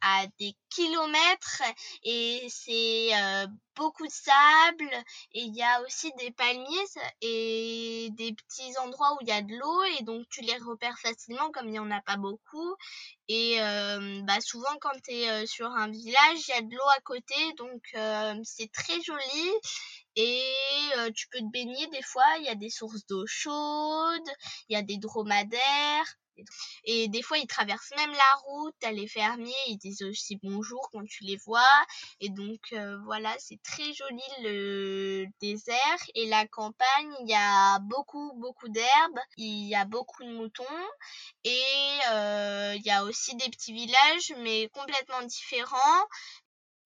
à 0.00 0.26
des 0.38 0.54
kilomètres 0.70 1.62
et 2.02 2.46
c'est 2.50 3.10
euh, 3.14 3.46
beaucoup 3.74 4.06
de 4.06 4.12
sable 4.12 4.90
et 5.32 5.40
il 5.40 5.54
y 5.54 5.62
a 5.62 5.82
aussi 5.82 6.12
des 6.18 6.30
palmiers 6.30 6.66
et 7.20 8.08
des 8.12 8.32
petits 8.34 8.76
endroits 8.78 9.14
où 9.14 9.18
il 9.22 9.28
y 9.28 9.32
a 9.32 9.42
de 9.42 9.54
l'eau 9.54 9.82
et 9.98 10.02
donc 10.04 10.26
tu 10.28 10.42
les 10.42 10.56
repères 10.58 10.98
facilement 10.98 11.50
comme 11.50 11.66
il 11.66 11.72
n'y 11.72 11.78
en 11.78 11.90
a 11.90 12.00
pas 12.02 12.16
beaucoup 12.16 12.74
et 13.28 13.60
euh, 13.60 14.20
bah 14.24 14.40
souvent 14.40 14.76
quand 14.80 14.98
tu 15.04 15.12
es 15.12 15.30
euh, 15.30 15.46
sur 15.46 15.66
un 15.66 15.88
village 15.88 16.48
il 16.48 16.50
y 16.50 16.58
a 16.58 16.62
de 16.62 16.74
l'eau 16.74 16.88
à 16.96 17.00
côté 17.00 17.34
donc 17.56 17.82
c'est 18.44 18.70
très 18.72 19.00
joli 19.02 19.50
et 20.16 20.42
tu 21.14 21.28
peux 21.28 21.38
te 21.38 21.50
baigner 21.52 21.86
des 21.88 22.02
fois 22.02 22.24
il 22.38 22.44
y 22.44 22.48
a 22.48 22.54
des 22.54 22.70
sources 22.70 23.06
d'eau 23.06 23.26
chaude 23.26 24.28
il 24.68 24.74
y 24.74 24.76
a 24.76 24.82
des 24.82 24.98
dromadaires 24.98 26.16
et 26.84 27.08
des 27.08 27.22
fois, 27.22 27.38
ils 27.38 27.46
traversent 27.46 27.92
même 27.96 28.12
la 28.12 28.34
route, 28.44 28.74
les 28.92 29.08
fermiers, 29.08 29.54
ils 29.68 29.78
disent 29.78 30.02
aussi 30.02 30.38
bonjour 30.42 30.88
quand 30.92 31.04
tu 31.06 31.24
les 31.24 31.36
vois. 31.36 31.62
Et 32.20 32.28
donc, 32.28 32.60
euh, 32.72 32.98
voilà, 33.04 33.34
c'est 33.38 33.60
très 33.62 33.92
joli 33.92 34.22
le 34.42 35.26
désert. 35.40 35.76
Et 36.14 36.26
la 36.26 36.46
campagne, 36.46 37.14
il 37.20 37.28
y 37.28 37.34
a 37.34 37.78
beaucoup, 37.80 38.32
beaucoup 38.36 38.68
d'herbes, 38.68 39.18
il 39.36 39.68
y 39.68 39.74
a 39.74 39.84
beaucoup 39.84 40.24
de 40.24 40.32
moutons. 40.32 40.64
Et 41.44 41.98
euh, 42.10 42.74
il 42.76 42.82
y 42.84 42.90
a 42.90 43.04
aussi 43.04 43.34
des 43.36 43.48
petits 43.48 43.72
villages, 43.72 44.34
mais 44.38 44.68
complètement 44.72 45.22
différents. 45.22 46.06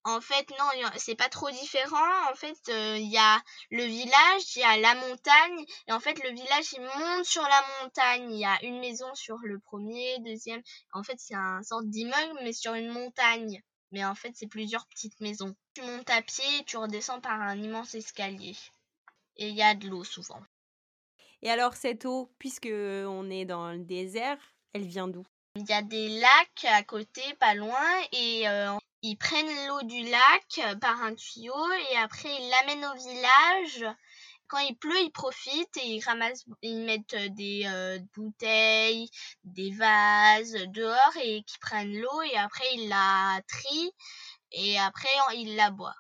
En 0.05 0.21
fait, 0.23 0.49
non, 0.59 0.91
c'est 0.97 1.15
pas 1.15 1.29
trop 1.29 1.51
différent. 1.51 2.31
En 2.31 2.35
fait, 2.35 2.59
euh, 2.71 2.97
il 2.97 3.11
y 3.11 3.19
a 3.19 3.43
le 3.71 3.85
village, 3.85 4.57
il 4.57 4.61
y 4.61 4.65
a 4.65 4.79
la 4.79 4.95
montagne. 4.95 5.65
Et 5.89 5.93
en 5.93 6.01
fait, 6.01 6.23
le 6.25 6.31
village, 6.31 6.73
il 6.73 6.81
monte 6.81 7.25
sur 7.25 7.43
la 7.43 7.63
montagne. 7.83 8.33
Il 8.33 8.41
y 8.41 8.47
a 8.47 8.59
une 8.65 8.81
maison 8.81 9.15
sur 9.15 9.37
le 9.43 9.59
premier, 9.59 10.19
deuxième. 10.21 10.63
En 10.95 11.03
fait, 11.03 11.17
c'est 11.19 11.35
un 11.35 11.63
sorte 11.63 11.87
d'immeuble, 11.87 12.41
mais 12.43 12.55
sur 12.55 12.73
une 12.75 12.89
montagne. 12.89 13.63
Mais 13.93 14.05
en 14.05 14.15
fait, 14.15 14.33
c'est 14.35 14.47
plusieurs 14.47 14.87
petites 14.87 15.21
maisons. 15.21 15.55
Tu 15.75 15.83
montes 15.83 16.09
à 16.09 16.23
pied 16.23 16.45
et 16.61 16.65
tu 16.65 16.79
redescends 16.79 17.21
par 17.21 17.39
un 17.39 17.61
immense 17.61 17.95
escalier. 17.95 18.57
Et 19.37 19.49
il 19.49 19.55
y 19.55 19.63
a 19.63 19.75
de 19.75 19.87
l'eau 19.89 20.05
souvent. 20.05 20.41
Et 21.43 21.51
alors, 21.51 21.75
cette 21.75 22.07
eau, 22.07 22.33
puisque 22.39 22.69
on 22.71 23.31
est 23.31 23.45
dans 23.45 23.73
le 23.73 23.79
désert, 23.79 24.39
elle 24.73 24.87
vient 24.87 25.09
d'où? 25.09 25.27
Il 25.57 25.69
y 25.69 25.73
a 25.73 25.83
des 25.83 26.21
lacs 26.21 26.65
à 26.65 26.83
côté, 26.85 27.23
pas 27.41 27.55
loin, 27.55 28.01
et 28.13 28.49
euh, 28.49 28.79
ils 29.03 29.17
prennent 29.17 29.69
l'eau 29.69 29.83
du 29.83 30.03
lac 30.05 30.59
euh, 30.59 30.75
par 30.77 31.03
un 31.03 31.15
tuyau 31.15 31.73
et 31.91 31.97
après 31.99 32.35
ils 32.35 32.51
l'amènent 32.51 32.85
au 32.85 32.97
village. 32.97 33.95
quand 34.49 34.59
il 34.59 34.77
pleut, 34.77 35.01
ils 35.01 35.13
profitent 35.13 35.77
et 35.77 35.97
ils 35.97 36.03
ramassent, 36.03 36.45
ils 36.63 36.85
mettent 36.85 37.17
des 37.35 37.67
bouteilles, 38.15 39.09
des 39.45 39.71
vases 39.73 40.57
dehors 40.69 41.17
et 41.23 41.43
qui 41.45 41.59
prennent 41.59 41.97
l'eau 41.97 42.23
et 42.23 42.37
après 42.37 42.67
ils 42.75 42.89
la 42.89 43.41
trient 43.49 43.93
et 44.53 44.79
après 44.79 45.09
ils 45.35 45.55
la 45.57 45.71
boivent. 45.71 45.95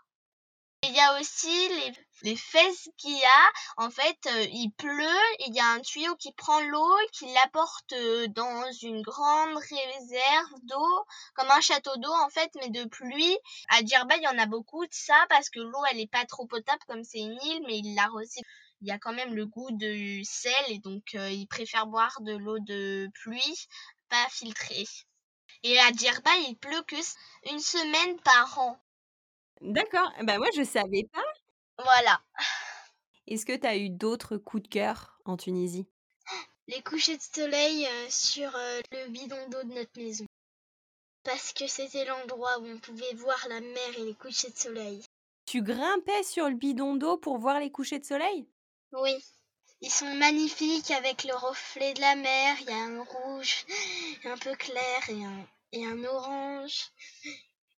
Il 0.82 0.94
y 0.94 1.00
a 1.00 1.20
aussi 1.20 1.68
les, 1.68 1.92
les 2.22 2.36
fesses 2.36 2.88
qu'il 2.96 3.16
y 3.16 3.24
a. 3.24 3.84
En 3.84 3.90
fait, 3.90 4.18
euh, 4.26 4.46
il 4.52 4.70
pleut, 4.76 5.22
il 5.46 5.54
y 5.54 5.60
a 5.60 5.66
un 5.66 5.80
tuyau 5.80 6.14
qui 6.16 6.32
prend 6.32 6.60
l'eau 6.60 6.96
qui 7.12 7.26
l'apporte 7.32 7.92
euh, 7.92 8.26
dans 8.28 8.70
une 8.82 9.02
grande 9.02 9.56
réserve 9.56 10.60
d'eau, 10.64 11.04
comme 11.34 11.50
un 11.50 11.60
château 11.60 11.96
d'eau 11.96 12.12
en 12.12 12.28
fait, 12.30 12.50
mais 12.60 12.70
de 12.70 12.84
pluie. 12.88 13.36
À 13.68 13.84
Djerba, 13.84 14.16
il 14.16 14.22
y 14.22 14.28
en 14.28 14.38
a 14.38 14.46
beaucoup 14.46 14.84
de 14.84 14.92
ça 14.92 15.26
parce 15.28 15.50
que 15.50 15.60
l'eau, 15.60 15.82
elle 15.90 16.00
est 16.00 16.10
pas 16.10 16.24
trop 16.26 16.46
potable 16.46 16.82
comme 16.86 17.04
c'est 17.04 17.20
une 17.20 17.38
île, 17.42 17.62
mais 17.66 17.78
il 17.78 17.94
la 17.94 18.06
recycle. 18.06 18.48
Il 18.82 18.88
y 18.88 18.92
a 18.92 18.98
quand 18.98 19.12
même 19.12 19.34
le 19.34 19.46
goût 19.46 19.70
de 19.72 20.22
sel 20.24 20.64
et 20.68 20.78
donc 20.78 21.14
euh, 21.14 21.30
ils 21.30 21.46
préfèrent 21.46 21.86
boire 21.86 22.16
de 22.22 22.36
l'eau 22.36 22.58
de 22.60 23.10
pluie, 23.14 23.68
pas 24.08 24.26
filtrée. 24.30 24.86
Et 25.62 25.78
à 25.78 25.90
Djerba, 25.92 26.30
il 26.48 26.56
pleut 26.56 26.82
que 26.86 26.96
une 27.50 27.58
semaine 27.60 28.18
par 28.20 28.58
an. 28.58 28.78
D'accord. 29.60 30.10
Bah, 30.22 30.38
moi, 30.38 30.48
je 30.56 30.62
savais 30.62 31.06
pas. 31.12 31.22
Voilà. 31.82 32.20
Est-ce 33.26 33.46
que 33.46 33.56
tu 33.56 33.66
as 33.66 33.76
eu 33.76 33.90
d'autres 33.90 34.36
coups 34.36 34.64
de 34.64 34.68
cœur 34.68 35.18
en 35.24 35.36
Tunisie? 35.36 35.86
Les 36.68 36.82
couchers 36.82 37.16
de 37.16 37.22
soleil 37.22 37.86
euh, 37.86 38.06
sur 38.08 38.54
euh, 38.54 38.80
le 38.92 39.08
bidon 39.08 39.48
d'eau 39.48 39.62
de 39.62 39.74
notre 39.74 39.96
maison. 39.96 40.26
Parce 41.24 41.52
que 41.52 41.66
c'était 41.66 42.04
l'endroit 42.04 42.58
où 42.58 42.66
on 42.66 42.78
pouvait 42.78 43.14
voir 43.14 43.46
la 43.48 43.60
mer 43.60 43.98
et 43.98 44.04
les 44.04 44.14
couchers 44.14 44.50
de 44.50 44.56
soleil. 44.56 45.02
Tu 45.46 45.62
grimpais 45.62 46.22
sur 46.22 46.48
le 46.48 46.54
bidon 46.54 46.94
d'eau 46.96 47.16
pour 47.16 47.38
voir 47.38 47.58
les 47.60 47.70
couchers 47.70 47.98
de 47.98 48.04
soleil? 48.04 48.48
Oui. 48.92 49.16
Ils 49.80 49.90
sont 49.90 50.14
magnifiques 50.14 50.90
avec 50.90 51.24
le 51.24 51.34
reflet 51.34 51.94
de 51.94 52.00
la 52.00 52.14
mer. 52.14 52.56
Il 52.60 52.66
y 52.66 52.72
a 52.72 52.76
un 52.76 53.02
rouge 53.02 53.64
un 54.24 54.36
peu 54.36 54.54
clair 54.54 55.08
et 55.08 55.24
un, 55.24 55.46
et 55.72 55.86
un 55.86 56.04
orange. 56.04 56.90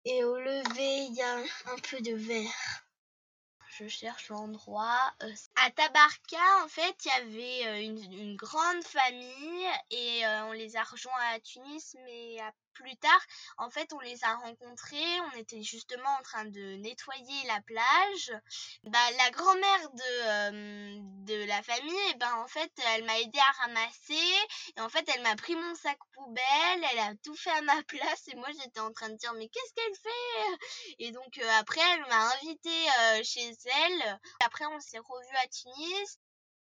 Et 0.05 0.25
au 0.25 0.37
lever, 0.37 1.07
il 1.11 1.15
y 1.15 1.23
a 1.23 1.37
un 1.37 1.79
peu 1.91 2.01
de 2.01 2.15
vert. 2.15 2.85
Je 3.81 3.89
cherche 3.89 4.29
l'endroit. 4.29 5.11
Euh, 5.23 5.33
à 5.57 5.71
Tabarka, 5.71 6.37
en 6.63 6.69
fait, 6.69 6.95
il 7.03 7.09
y 7.09 7.13
avait 7.13 7.67
euh, 7.67 7.83
une, 7.83 8.37
grande 8.37 8.85
famille 8.85 9.67
et 9.91 10.27
euh, 10.27 10.45
on 10.49 10.53
les 10.53 10.77
a 10.77 10.83
rejoints 10.83 11.13
à 11.33 11.41
Tunis, 11.41 11.97
mais 12.05 12.39
à 12.41 12.53
plus 12.75 12.97
tard, 12.97 13.21
en 13.59 13.71
fait, 13.71 13.93
on 13.93 14.01
les 14.01 14.23
a 14.25 14.35
rencontrés. 14.37 15.21
On 15.33 15.39
était 15.39 15.63
justement 15.63 16.11
en 16.19 16.23
train 16.23 16.45
de 16.45 16.77
nettoyer 16.77 17.47
la 17.47 17.61
plage. 17.63 18.33
Bah, 18.85 18.99
la 19.19 19.31
grand-mère 19.31 19.91
de, 19.91 20.03
euh, 20.25 20.99
de 21.27 21.45
la 21.45 21.63
famille, 21.63 21.95
et 21.95 22.13
eh 22.13 22.19
ben, 22.19 22.35
en 22.37 22.49
fait, 22.49 22.73
elle 22.95 23.05
m'a 23.05 23.19
aidé 23.21 23.39
à 23.39 23.67
ramasser. 23.67 24.37
Et 24.77 24.81
en 24.81 24.89
fait, 24.89 25.09
elle 25.15 25.23
m'a 25.23 25.37
pris 25.37 25.55
mon 25.55 25.75
sac 25.75 25.99
poubelle. 26.15 26.87
Elle 26.93 26.99
a 26.99 27.15
tout 27.23 27.37
fait 27.37 27.51
à 27.51 27.63
ma 27.63 27.83
place. 27.89 28.29
Et 28.29 28.37
moi, 28.37 28.49
j'étais 28.53 28.81
en 28.81 28.93
train 28.93 29.11
de 29.11 29.17
dire, 29.17 29.33
mais 29.35 29.49
qu'est-ce 29.49 29.73
qu'elle 29.75 29.97
fait? 29.97 30.97
Et 30.99 31.13
donc, 31.13 31.39
euh, 31.39 31.51
après, 31.59 31.81
elle 31.95 32.07
m'a 32.07 32.33
invité 32.35 32.71
euh, 32.71 33.23
chez 33.23 33.51
elle. 33.65 34.21
Après, 34.45 34.67
on 34.67 34.81
s'est 34.81 34.99
revus 34.99 35.37
à 35.43 35.49
Tunis. 35.49 36.19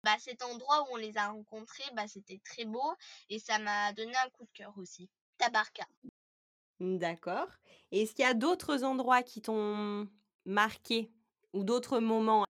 Bah, 0.03 0.17
cet 0.19 0.43
endroit 0.43 0.81
où 0.83 0.93
on 0.93 0.95
les 0.97 1.17
a 1.17 1.29
rencontrés, 1.29 1.89
bah, 1.93 2.07
c'était 2.09 2.41
très 2.43 2.65
beau 2.65 2.93
et 3.29 3.39
ça 3.39 3.57
m'a 3.57 3.93
donné 3.93 4.15
un 4.17 4.29
coup 4.31 4.43
de 4.43 4.51
cœur 4.51 4.73
aussi. 4.77 5.09
Tabarka. 5.37 5.85
D'accord. 6.79 7.47
Est-ce 7.91 8.13
qu'il 8.13 8.25
y 8.25 8.27
a 8.27 8.33
d'autres 8.33 8.83
endroits 8.83 9.23
qui 9.23 9.41
t'ont 9.41 10.07
marqué 10.45 11.11
ou 11.53 11.63
d'autres 11.63 11.99
moments? 11.99 12.45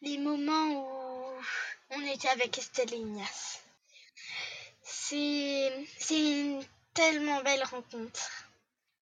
Les 0.00 0.18
moments 0.18 0.70
où 0.70 1.42
on 1.90 2.00
était 2.02 2.28
avec 2.28 2.56
Estelle 2.58 2.94
et 2.94 2.98
Ignace. 2.98 3.62
C'est 4.82 5.86
une 6.10 6.62
tellement 6.94 7.42
belle 7.42 7.64
rencontre. 7.64 8.30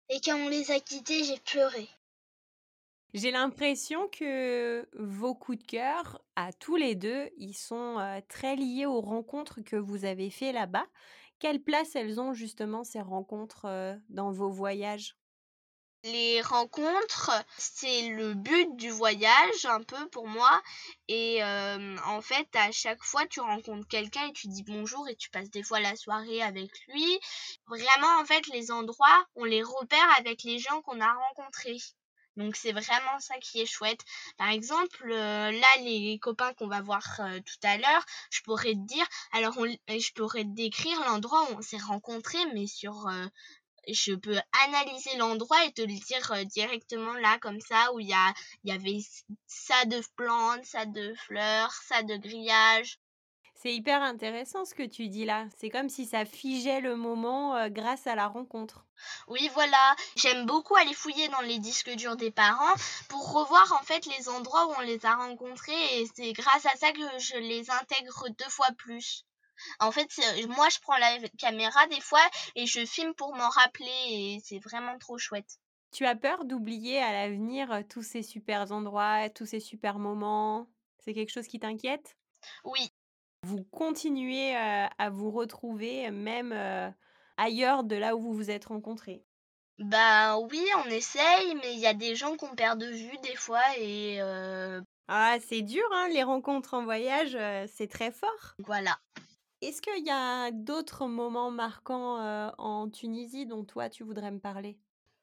Et 0.09 0.19
quand 0.21 0.37
on 0.37 0.49
les 0.49 0.71
a 0.71 0.79
quittés, 0.79 1.23
j'ai 1.23 1.39
pleuré. 1.39 1.87
J'ai 3.13 3.31
l'impression 3.31 4.07
que 4.09 4.87
vos 4.93 5.33
coups 5.33 5.59
de 5.59 5.63
cœur, 5.63 6.21
à 6.35 6.53
tous 6.53 6.75
les 6.75 6.95
deux, 6.95 7.29
ils 7.37 7.55
sont 7.55 7.97
euh, 7.99 8.19
très 8.27 8.55
liés 8.55 8.85
aux 8.85 9.01
rencontres 9.01 9.61
que 9.61 9.75
vous 9.75 10.05
avez 10.05 10.29
fait 10.29 10.51
là-bas. 10.51 10.85
Quelle 11.39 11.61
place 11.61 11.95
elles 11.95 12.19
ont 12.19 12.33
justement 12.33 12.83
ces 12.83 13.01
rencontres 13.01 13.97
dans 14.09 14.31
vos 14.31 14.49
voyages? 14.49 15.15
Les 16.03 16.41
rencontres, 16.41 17.31
c'est 17.57 18.09
le 18.09 18.33
but 18.33 18.75
du 18.75 18.89
voyage 18.89 19.65
un 19.65 19.81
peu 19.81 20.07
pour 20.09 20.27
moi. 20.27 20.61
Et 21.07 21.43
en 21.43 22.21
fait, 22.21 22.47
à 22.55 22.71
chaque 22.71 23.03
fois, 23.03 23.25
tu 23.27 23.39
rencontres 23.39 23.87
quelqu'un 23.87 24.27
et 24.27 24.33
tu 24.33 24.47
dis 24.47 24.63
bonjour 24.63 25.07
et 25.09 25.15
tu 25.15 25.29
passes 25.29 25.49
des 25.49 25.63
fois 25.63 25.79
la 25.79 25.95
soirée 25.95 26.41
avec 26.41 26.71
lui. 26.87 27.19
Vraiment, 27.67 28.21
en 28.21 28.25
fait, 28.25 28.47
les 28.47 28.71
endroits, 28.71 29.25
on 29.35 29.43
les 29.43 29.63
repère 29.63 30.17
avec 30.17 30.43
les 30.43 30.59
gens 30.59 30.81
qu'on 30.81 31.01
a 31.01 31.13
rencontrés. 31.13 31.77
Donc 32.37 32.55
c'est 32.55 32.71
vraiment 32.71 33.19
ça 33.19 33.37
qui 33.39 33.61
est 33.61 33.65
chouette. 33.65 33.99
Par 34.37 34.49
exemple, 34.49 35.11
euh, 35.11 35.51
là 35.51 35.67
les 35.81 36.19
copains 36.19 36.53
qu'on 36.53 36.67
va 36.67 36.81
voir 36.81 37.03
euh, 37.19 37.39
tout 37.39 37.67
à 37.67 37.77
l'heure, 37.77 38.05
je 38.29 38.41
pourrais 38.41 38.73
te 38.73 38.85
dire, 38.85 39.05
alors 39.33 39.55
je 39.55 40.13
pourrais 40.13 40.43
te 40.43 40.55
décrire 40.55 40.99
l'endroit 41.01 41.43
où 41.51 41.55
on 41.57 41.61
s'est 41.61 41.77
rencontrés, 41.77 42.45
mais 42.53 42.67
sur 42.67 43.07
euh, 43.07 43.25
je 43.87 44.13
peux 44.13 44.37
analyser 44.65 45.17
l'endroit 45.17 45.65
et 45.65 45.73
te 45.73 45.81
le 45.81 45.99
dire 45.99 46.45
directement 46.45 47.13
là 47.13 47.39
comme 47.39 47.61
ça 47.61 47.91
où 47.93 47.99
il 47.99 48.07
y 48.07 48.13
a 48.13 48.33
il 48.63 48.71
y 48.71 48.75
avait 48.75 48.99
ça 49.47 49.85
de 49.85 50.01
plantes, 50.15 50.65
ça 50.65 50.85
de 50.85 51.13
fleurs, 51.15 51.73
ça 51.73 52.03
de 52.03 52.17
grillage. 52.17 52.99
C'est 53.59 53.73
hyper 53.73 54.03
intéressant 54.03 54.65
ce 54.65 54.75
que 54.75 54.83
tu 54.83 55.07
dis 55.07 55.25
là. 55.25 55.47
C'est 55.57 55.69
comme 55.69 55.89
si 55.89 56.05
ça 56.05 56.25
figeait 56.25 56.79
le 56.79 56.95
moment 56.95 57.67
grâce 57.69 58.05
à 58.05 58.13
la 58.13 58.27
rencontre. 58.27 58.85
Oui, 59.27 59.49
voilà. 59.55 59.95
J'aime 60.15 60.45
beaucoup 60.45 60.75
aller 60.75 60.93
fouiller 60.93 61.27
dans 61.29 61.41
les 61.41 61.57
disques 61.57 61.89
durs 61.95 62.15
des 62.17 62.29
parents 62.29 62.75
pour 63.09 63.33
revoir 63.33 63.73
en 63.73 63.83
fait 63.83 64.05
les 64.05 64.29
endroits 64.29 64.67
où 64.67 64.73
on 64.77 64.81
les 64.81 65.03
a 65.07 65.15
rencontrés 65.15 65.99
et 65.99 66.05
c'est 66.15 66.33
grâce 66.33 66.67
à 66.67 66.75
ça 66.75 66.91
que 66.91 67.19
je 67.19 67.37
les 67.37 67.71
intègre 67.71 68.29
deux 68.37 68.49
fois 68.49 68.69
plus. 68.77 69.25
En 69.79 69.91
fait, 69.91 70.07
moi 70.49 70.69
je 70.69 70.77
prends 70.79 70.97
la 70.97 71.17
caméra 71.39 71.87
des 71.87 71.99
fois 71.99 72.21
et 72.55 72.67
je 72.67 72.85
filme 72.85 73.15
pour 73.15 73.35
m'en 73.35 73.49
rappeler 73.49 73.87
et 74.07 74.41
c'est 74.45 74.59
vraiment 74.59 74.99
trop 74.99 75.17
chouette. 75.17 75.57
Tu 75.91 76.05
as 76.05 76.15
peur 76.15 76.45
d'oublier 76.45 77.01
à 77.01 77.11
l'avenir 77.11 77.81
tous 77.89 78.03
ces 78.03 78.21
super 78.21 78.71
endroits, 78.71 79.29
tous 79.31 79.47
ces 79.47 79.59
super 79.59 79.97
moments? 79.97 80.67
C'est 80.99 81.15
quelque 81.15 81.31
chose 81.31 81.47
qui 81.47 81.59
t'inquiète? 81.59 82.15
Oui. 82.63 82.91
Vous 83.43 83.63
continuez 83.71 84.55
à 84.55 85.09
vous 85.09 85.31
retrouver 85.31 86.11
même 86.11 86.53
ailleurs 87.37 87.83
de 87.83 87.95
là 87.95 88.15
où 88.15 88.21
vous 88.21 88.33
vous 88.33 88.51
êtes 88.51 88.65
rencontrés? 88.65 89.23
Bah 89.79 90.39
oui, 90.39 90.65
on 90.83 90.89
essaye, 90.89 91.53
mais 91.55 91.73
il 91.73 91.79
y 91.79 91.85
a 91.85 91.93
des 91.93 92.15
gens 92.15 92.35
qu'on 92.35 92.55
perd 92.55 92.79
de 92.79 92.87
vue 92.87 93.17
des 93.23 93.35
fois 93.35 93.61
et... 93.77 94.19
Ah, 95.07 95.37
c'est 95.39 95.61
dur, 95.61 95.87
hein, 95.93 96.09
les 96.11 96.23
rencontres 96.23 96.73
en 96.73 96.83
voyage, 96.83 97.37
c'est 97.71 97.87
très 97.87 98.11
fort. 98.11 98.55
Voilà. 98.65 98.99
Est-ce 99.61 99.81
qu'il 99.81 100.05
y 100.05 100.11
a 100.11 100.51
d'autres 100.51 101.07
moments 101.07 101.51
marquants 101.51 102.51
en 102.57 102.89
Tunisie 102.89 103.45
dont 103.45 103.63
toi 103.63 103.89
tu 103.89 104.03
voudrais 104.03 104.31
me 104.31 104.39
parler? 104.39 104.77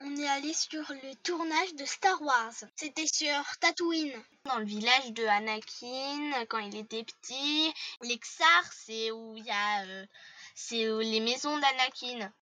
On 0.05 0.17
est 0.17 0.29
allé 0.29 0.53
sur 0.53 0.83
le 0.91 1.15
tournage 1.23 1.75
de 1.75 1.85
Star 1.85 2.21
Wars. 2.21 2.53
C'était 2.77 3.07
sur 3.07 3.43
Tatooine. 3.61 4.13
Dans 4.45 4.59
le 4.59 4.65
village 4.65 5.13
de 5.13 5.25
Anakin, 5.25 6.45
quand 6.49 6.59
il 6.59 6.77
était 6.77 7.05
petit. 7.05 7.73
L'Exar, 8.03 8.73
c'est 8.73 9.11
où 9.11 9.37
il 9.37 9.45
y 9.45 9.51
a 9.51 9.85
c'est 10.55 10.85
les 10.85 11.21
maisons 11.21 11.59
d'Anakin. 11.59 12.33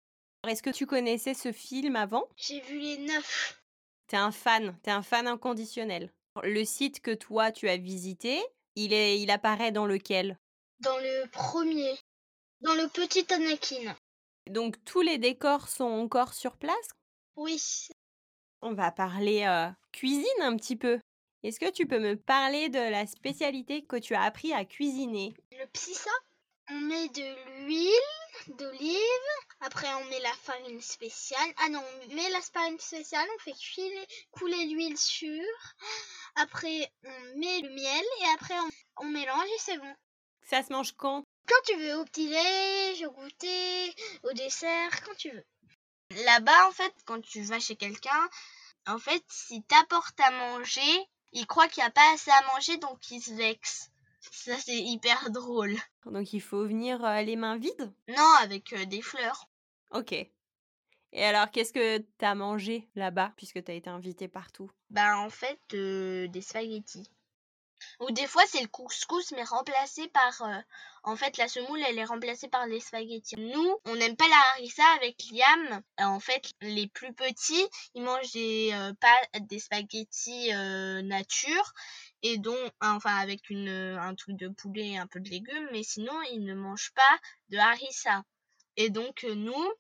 Est-ce 0.47 0.63
que 0.63 0.71
tu 0.71 0.87
connaissais 0.87 1.35
ce 1.35 1.53
film 1.53 1.97
avant? 1.97 2.29
J'ai 2.37 2.61
vu 2.61 2.79
les 2.79 2.99
neuf. 2.99 3.63
T'es 4.09 4.17
un 4.17 4.33
fan, 4.33 4.77
t'es 4.83 4.91
un 4.91 5.03
fan 5.03 5.27
inconditionnel. 5.27 6.13
Le 6.43 6.65
site 6.65 7.01
que 7.01 7.15
toi 7.15 7.53
tu 7.53 7.69
as 7.69 7.77
visité, 7.77 8.43
il, 8.75 8.93
est, 8.93 9.21
il 9.21 9.31
apparaît 9.31 9.73
dans 9.73 9.87
lequel? 9.87 10.37
Dans 10.81 10.99
le 10.99 11.31
premier, 11.31 11.97
dans 12.61 12.75
le 12.75 12.89
petit 12.89 13.33
Anakin. 13.33 13.95
Donc 14.51 14.83
tous 14.85 15.01
les 15.01 15.19
décors 15.19 15.69
sont 15.69 15.85
encore 15.85 16.35
sur 16.35 16.57
place? 16.57 16.89
Oui. 17.37 17.89
On 18.61 18.75
va 18.75 18.93
parler 18.93 19.45
euh, 19.45 19.69
cuisine 19.93 20.25
un 20.41 20.57
petit 20.57 20.77
peu. 20.77 21.01
Est-ce 21.43 21.59
que 21.59 21.71
tu 21.71 21.87
peux 21.87 21.99
me 21.99 22.17
parler 22.17 22.69
de 22.69 22.79
la 22.79 23.07
spécialité 23.07 23.85
que 23.85 23.97
tu 23.97 24.15
as 24.15 24.23
appris 24.23 24.53
à 24.53 24.65
cuisiner? 24.65 25.35
Le 25.51 25.67
pissa 25.73 26.11
on 26.71 26.81
met 26.81 27.09
de 27.09 27.65
l'huile 27.65 28.57
d'olive. 28.57 28.99
Après, 29.61 29.89
on 29.95 30.05
met 30.07 30.21
la 30.21 30.33
farine 30.33 30.81
spéciale. 30.81 31.53
Ah 31.59 31.69
non, 31.69 31.83
on 31.83 32.15
met 32.15 32.31
la 32.31 32.41
farine 32.41 32.79
spéciale. 32.79 33.29
On 33.37 33.39
fait 33.41 33.55
couler 34.31 34.67
l'huile 34.67 34.97
sur. 34.97 35.45
Après, 36.37 36.91
on 37.05 37.39
met 37.39 37.61
le 37.61 37.71
miel. 37.71 38.05
Et 38.21 38.35
après, 38.35 38.55
on, 38.99 39.05
mélange 39.07 39.47
et 39.47 39.59
c'est 39.59 39.79
bon. 39.79 39.95
Ça 40.43 40.63
se 40.63 40.73
mange 40.73 40.93
quand? 40.93 41.25
Quand 41.47 41.63
tu 41.67 41.77
veux, 41.77 41.97
au 41.97 42.05
petit-déj, 42.05 43.05
au 43.05 43.11
goûter, 43.11 43.95
au 44.23 44.33
dessert, 44.33 45.03
quand 45.05 45.15
tu 45.17 45.31
veux. 45.31 45.45
Là-bas, 46.25 46.69
en 46.69 46.73
fait, 46.73 46.95
quand 47.05 47.21
tu 47.21 47.43
vas 47.43 47.61
chez 47.61 47.77
quelqu'un, 47.77 48.29
en 48.87 48.99
fait, 48.99 49.23
si 49.29 49.63
t'apportes 49.63 50.19
à 50.21 50.31
manger, 50.31 51.09
il 51.33 51.47
croit 51.47 51.69
qu'il 51.69 51.83
n'y 51.83 51.89
a 51.89 51.93
pas 51.93 52.13
assez 52.15 52.31
à 52.31 52.43
manger, 52.55 52.77
donc 52.79 53.11
il 53.11 53.21
se 53.21 53.33
vexe. 53.35 53.91
Ça, 54.31 54.57
c'est 54.59 54.79
hyper 54.79 55.31
drôle. 55.31 55.77
Donc 56.07 56.33
il 56.33 56.41
faut 56.41 56.65
venir 56.65 57.05
euh, 57.05 57.23
les 57.23 57.37
mains 57.37 57.57
vides? 57.57 57.93
Non, 58.09 58.35
avec 58.41 58.73
euh, 58.73 58.85
des 58.87 59.03
fleurs. 59.03 59.49
Ok. 59.91 60.13
Et 61.15 61.25
alors, 61.25 61.51
qu'est-ce 61.51 61.73
que 61.73 61.99
t'as 62.19 62.35
mangé 62.35 62.89
là-bas, 62.95 63.33
puisque 63.37 63.63
t'as 63.63 63.75
été 63.75 63.91
invité 63.91 64.29
partout? 64.29 64.71
Bah, 64.89 65.19
en 65.19 65.29
fait, 65.29 65.61
euh, 65.75 66.27
des 66.29 66.41
spaghettis. 66.41 67.11
Ou 68.03 68.11
des 68.11 68.27
fois, 68.27 68.43
c'est 68.47 68.61
le 68.61 68.69
couscous, 68.69 69.33
mais 69.33 69.45
remplacé 69.45 70.09
par... 70.09 70.43
euh, 70.43 70.59
en 71.05 71.17
fait, 71.17 71.37
la 71.37 71.49
semoule, 71.49 71.81
elle 71.89 71.99
est 71.99 72.05
remplacée 72.05 72.49
par 72.49 72.67
les 72.67 72.81
spaghettis. 72.81 73.37
Nous, 73.37 73.77
on 73.87 73.97
n'aime 73.97 74.17
pas 74.17 74.29
la 74.29 74.51
harissa 74.55 74.85
avec 74.97 75.17
Liam. 75.31 75.83
Euh, 76.01 76.05
En 76.05 76.21
fait, 76.21 76.53
les 76.61 76.89
plus 76.89 77.13
petits, 77.13 77.69
ils 77.95 78.03
mangent 78.03 78.33
des, 78.33 78.71
euh, 78.73 78.93
pas 79.01 79.41
des 79.41 79.59
spaghettis 79.59 80.51
nature, 81.03 81.73
et 82.23 82.39
dont, 82.39 82.71
enfin, 82.81 83.17
avec 83.17 83.51
une, 83.51 83.69
un 83.69 84.15
truc 84.15 84.37
de 84.37 84.49
poulet 84.49 84.91
et 84.91 84.99
un 84.99 85.07
peu 85.07 85.21
de 85.21 85.29
légumes, 85.29 85.69
mais 85.73 85.83
sinon, 85.83 86.21
ils 86.33 86.45
ne 86.45 86.55
mangent 86.55 86.93
pas 86.95 87.19
de 87.51 87.59
harissa. 87.59 88.23
Et 88.77 88.91
donc, 88.91 89.25
nous, 89.25 89.73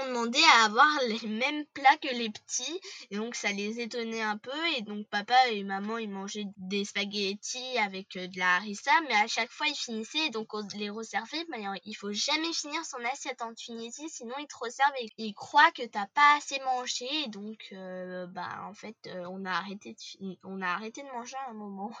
on 0.00 0.06
demandait 0.06 0.38
à 0.56 0.64
avoir 0.64 0.88
les 1.08 1.28
mêmes 1.28 1.64
plats 1.74 1.96
que 2.00 2.14
les 2.14 2.30
petits 2.30 2.80
et 3.10 3.16
donc 3.16 3.34
ça 3.34 3.52
les 3.52 3.80
étonnait 3.80 4.22
un 4.22 4.38
peu 4.38 4.66
et 4.76 4.82
donc 4.82 5.06
papa 5.08 5.48
et 5.50 5.62
maman 5.62 5.98
ils 5.98 6.10
mangeaient 6.10 6.46
des 6.56 6.84
spaghettis 6.84 7.78
avec 7.78 8.16
euh, 8.16 8.26
de 8.26 8.38
la 8.38 8.56
harissa 8.56 8.92
mais 9.08 9.14
à 9.14 9.26
chaque 9.26 9.50
fois 9.50 9.66
ils 9.66 9.74
finissaient 9.74 10.26
et 10.26 10.30
donc 10.30 10.54
on 10.54 10.66
les 10.74 10.90
resservait 10.90 11.44
mais 11.50 11.64
il 11.84 11.94
faut 11.94 12.12
jamais 12.12 12.52
finir 12.52 12.84
son 12.84 13.02
assiette 13.12 13.42
en 13.42 13.54
Tunisie 13.54 14.08
sinon 14.08 14.34
ils 14.38 14.46
te 14.46 14.56
resservent 14.58 14.92
et 14.98 15.08
ils 15.18 15.34
croient 15.34 15.72
que 15.72 15.86
t'as 15.86 16.06
pas 16.14 16.36
assez 16.36 16.58
mangé 16.60 17.06
et 17.24 17.28
donc 17.28 17.68
euh, 17.72 18.26
bah 18.26 18.64
en 18.68 18.74
fait 18.74 18.96
euh, 19.06 19.24
on 19.30 19.44
a 19.44 19.52
arrêté 19.52 19.94
de 19.94 20.36
on 20.44 20.62
a 20.62 20.68
arrêté 20.68 21.02
de 21.02 21.08
manger 21.08 21.36
à 21.46 21.50
un 21.50 21.54
moment 21.54 21.92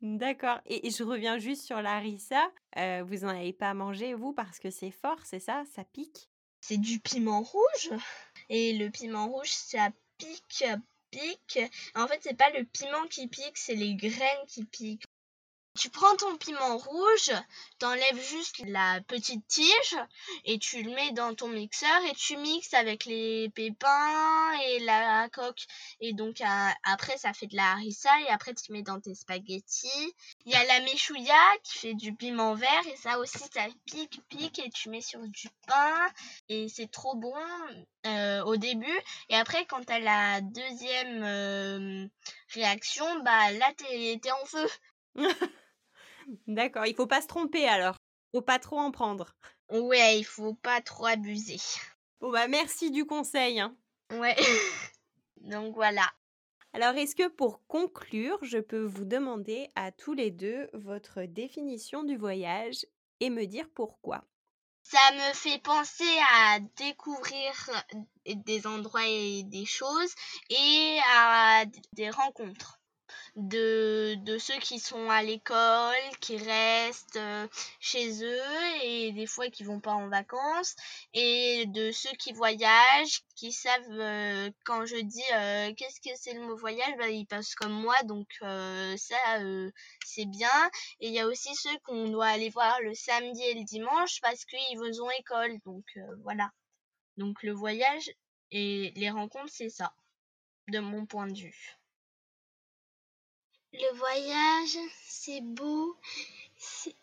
D'accord. 0.01 0.59
Et 0.65 0.89
je 0.89 1.03
reviens 1.03 1.38
juste 1.38 1.63
sur 1.63 1.81
la 1.81 1.95
harissa. 1.95 2.51
Euh, 2.77 3.03
vous 3.05 3.25
en 3.25 3.29
avez 3.29 3.53
pas 3.53 3.74
mangé, 3.74 4.13
vous, 4.13 4.33
parce 4.33 4.59
que 4.59 4.69
c'est 4.69 4.91
fort, 4.91 5.19
c'est 5.24 5.39
ça 5.39 5.63
Ça 5.74 5.83
pique? 5.83 6.29
C'est 6.62 6.77
du 6.77 7.00
piment 7.00 7.41
rouge 7.41 7.89
et 8.50 8.74
le 8.74 8.89
piment 8.89 9.27
rouge 9.27 9.51
ça 9.51 9.89
pique 10.17 10.65
pique 11.09 11.59
en 11.95 12.07
fait 12.07 12.19
c'est 12.21 12.38
pas 12.38 12.50
le 12.51 12.65
piment 12.65 13.07
qui 13.09 13.27
pique 13.27 13.57
c'est 13.57 13.75
les 13.75 13.95
graines 13.95 14.45
qui 14.48 14.65
piquent 14.65 15.05
tu 15.79 15.89
prends 15.89 16.13
ton 16.17 16.36
piment 16.36 16.77
rouge 16.77 17.31
t'enlèves 17.79 18.21
juste 18.21 18.62
la 18.67 19.00
petite 19.07 19.48
tige 19.48 19.95
et 20.43 20.59
tu 20.59 20.83
le 20.83 20.91
mets 20.91 21.12
dans 21.13 21.33
ton 21.33 21.48
mixeur 21.48 22.03
et 22.09 22.13
tu 22.15 22.36
mixes 22.36 22.74
avec 22.74 23.05
les 23.05 23.50
pépins 23.55 24.51
et 24.67 24.79
la 24.79 25.29
coque. 25.29 25.65
Et 26.01 26.12
donc 26.12 26.41
à- 26.41 26.74
après 26.83 27.17
ça 27.17 27.31
fait 27.31 27.48
de 27.48 27.55
la 27.55 27.71
harissa 27.71 28.09
et 28.21 28.27
après 28.27 28.53
tu 28.53 28.74
mets 28.74 28.81
dans 28.81 29.00
tes 29.00 29.15
spaghettis. 29.15 30.13
Il 30.45 30.51
y 30.51 30.55
a 30.55 30.65
la 30.65 30.81
méchouilla 30.81 31.39
qui 31.63 31.77
fait 31.77 31.93
du 31.93 32.13
piment 32.13 32.55
vert 32.55 32.88
et 32.91 32.98
ça 32.98 33.17
aussi 33.19 33.39
ça 33.53 33.65
pique 33.86 34.19
pique 34.27 34.59
et 34.59 34.69
tu 34.71 34.89
mets 34.89 35.00
sur 35.01 35.21
du 35.21 35.48
pain 35.65 36.09
et 36.50 36.67
c'est 36.67 36.91
trop 36.91 37.15
bon 37.15 37.33
euh, 38.05 38.43
au 38.43 38.57
début. 38.57 39.00
Et 39.29 39.36
après 39.36 39.65
quand 39.65 39.86
t'as 39.86 40.00
la 40.00 40.41
deuxième 40.41 41.24
euh, 41.24 42.05
réaction 42.53 43.05
bah 43.24 43.51
là 43.53 43.71
t'es 43.77 44.31
en 44.31 44.45
feu 44.45 44.67
D'accord, 46.48 46.86
il 46.86 46.95
faut 46.95 47.07
pas 47.07 47.21
se 47.21 47.27
tromper 47.27 47.67
alors. 47.67 47.95
Faut 48.33 48.41
pas 48.41 48.59
trop 48.59 48.77
en 48.79 48.91
prendre. 48.91 49.31
ouais 49.71 50.19
il 50.19 50.24
faut 50.24 50.53
pas 50.53 50.81
trop 50.81 51.05
abuser 51.07 51.57
Bon 52.21 52.31
bah 52.31 52.48
merci 52.48 52.91
du 52.91 53.05
conseil. 53.05 53.59
hein. 53.59 53.75
ouais 54.12 54.36
donc 55.38 55.74
voilà 55.75 56.07
Alors 56.74 56.95
est-ce 56.95 57.15
que 57.15 57.27
pour 57.27 57.65
conclure, 57.67 58.38
je 58.43 58.57
peux 58.59 58.83
vous 58.83 59.05
demander 59.05 59.70
à 59.75 59.92
tous 59.92 60.13
les 60.13 60.31
deux 60.31 60.70
votre 60.74 61.24
définition 61.24 62.03
du 62.03 62.18
voyage 62.18 62.85
et 63.20 63.29
me 63.29 63.46
dire 63.46 63.68
pourquoi? 63.74 64.24
Ça 64.83 65.11
me 65.13 65.33
fait 65.33 65.59
penser 65.61 66.18
à 66.33 66.59
découvrir 66.77 67.53
des 68.25 68.65
endroits 68.65 69.05
et 69.07 69.44
des 69.44 69.65
choses 69.65 70.13
et 70.50 71.00
à 71.13 71.65
des 71.94 72.09
rencontres 72.09 72.78
de, 73.35 74.15
de 74.24 74.37
ceux 74.37 74.57
qui 74.59 74.79
sont 74.79 75.09
à 75.09 75.24
l'école, 75.24 75.96
qui 76.20 76.37
restent 76.37 77.15
euh, 77.18 77.48
chez 77.79 78.24
eux 78.24 78.83
et 78.83 79.11
des 79.11 79.25
fois 79.25 79.50
qui 79.50 79.63
vont 79.63 79.79
pas 79.79 79.94
en 79.94 80.09
vacances 80.09 80.75
et 81.13 81.65
de 81.68 81.92
ceux 81.92 82.11
qui 82.18 82.33
voyagent, 82.33 83.22
qui 83.35 83.51
savent 83.51 83.83
euh, 83.92 84.50
quand 84.65 84.85
je 84.85 84.98
dis 84.98 85.24
euh, 85.33 85.74
qu'est-ce 85.75 86.01
que 86.01 86.15
c'est 86.15 86.33
le 86.33 86.42
mot 86.42 86.55
voyage, 86.55 86.96
bah, 86.98 87.09
ils 87.09 87.25
passent 87.25 87.55
comme 87.55 87.74
moi 87.74 87.96
donc 88.03 88.27
euh, 88.42 88.96
ça 88.98 89.39
euh, 89.39 89.72
c'est 90.05 90.25
bien 90.25 90.70
et 91.00 91.07
il 91.07 91.13
y 91.13 91.20
a 91.20 91.27
aussi 91.27 91.53
ceux 91.55 91.77
qu'on 91.85 92.09
doit 92.09 92.27
aller 92.27 92.50
voir 92.50 92.79
le 92.81 92.94
samedi 92.94 93.42
et 93.44 93.53
le 93.53 93.63
dimanche 93.63 94.20
parce 94.22 94.46
qu'ils 94.46 95.01
ont 95.01 95.11
école 95.20 95.59
donc 95.65 95.85
euh, 95.98 96.15
voilà. 96.24 96.51
Donc 97.18 97.44
le 97.44 97.53
voyage 97.53 98.09
et 98.51 98.92
les 98.96 99.09
rencontres 99.09 99.51
c'est 99.51 99.70
ça 99.70 99.94
de 100.70 100.79
mon 100.79 101.05
point 101.05 101.27
de 101.27 101.37
vue. 101.37 101.78
Le 103.74 103.96
voyage, 103.98 104.77
c'est 105.08 105.42
beau, 105.42 105.96
c'est- 106.58 106.96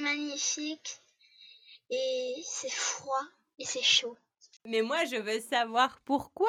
magnifique 0.00 0.98
et 1.90 2.34
c'est 2.44 2.70
froid 2.72 3.22
et 3.58 3.64
c'est 3.64 3.82
chaud. 3.82 4.16
Mais 4.64 4.82
moi 4.82 5.04
je 5.04 5.16
veux 5.16 5.40
savoir 5.40 6.00
pourquoi. 6.00 6.48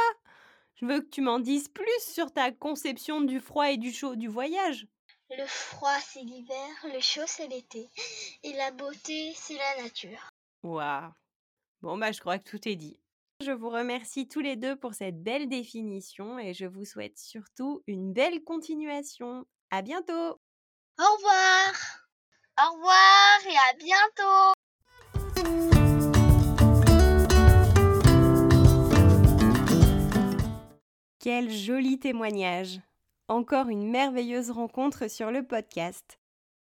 Je 0.75 0.85
veux 0.85 1.01
que 1.01 1.09
tu 1.09 1.21
m'en 1.21 1.39
dises 1.39 1.67
plus 1.67 1.99
sur 2.13 2.31
ta 2.31 2.51
conception 2.51 3.21
du 3.21 3.39
froid 3.39 3.69
et 3.71 3.77
du 3.77 3.91
chaud 3.91 4.15
du 4.15 4.27
voyage. 4.27 4.87
Le 5.29 5.45
froid, 5.47 5.97
c'est 5.99 6.21
l'hiver, 6.21 6.69
le 6.93 6.99
chaud, 6.99 7.25
c'est 7.25 7.47
l'été 7.47 7.89
et 8.43 8.53
la 8.53 8.71
beauté, 8.71 9.33
c'est 9.35 9.55
la 9.57 9.83
nature. 9.83 10.29
Waouh. 10.63 11.11
Bon 11.81 11.97
bah 11.97 12.11
je 12.11 12.19
crois 12.19 12.37
que 12.39 12.49
tout 12.49 12.67
est 12.69 12.75
dit. 12.75 12.99
Je 13.43 13.51
vous 13.51 13.69
remercie 13.69 14.27
tous 14.27 14.39
les 14.39 14.55
deux 14.55 14.75
pour 14.75 14.93
cette 14.93 15.23
belle 15.23 15.49
définition 15.49 16.37
et 16.37 16.53
je 16.53 16.67
vous 16.67 16.85
souhaite 16.85 17.17
surtout 17.17 17.81
une 17.87 18.13
belle 18.13 18.43
continuation. 18.43 19.45
À 19.71 19.81
bientôt. 19.81 20.13
Au 20.13 21.15
revoir 21.15 21.73
Au 22.59 22.73
revoir 22.73 23.39
et 23.49 23.57
à 23.57 23.73
bientôt 23.79 24.53
Quel 31.19 31.49
joli 31.49 31.97
témoignage. 31.97 32.79
Encore 33.27 33.69
une 33.69 33.89
merveilleuse 33.89 34.51
rencontre 34.51 35.09
sur 35.09 35.31
le 35.31 35.47
podcast. 35.47 36.20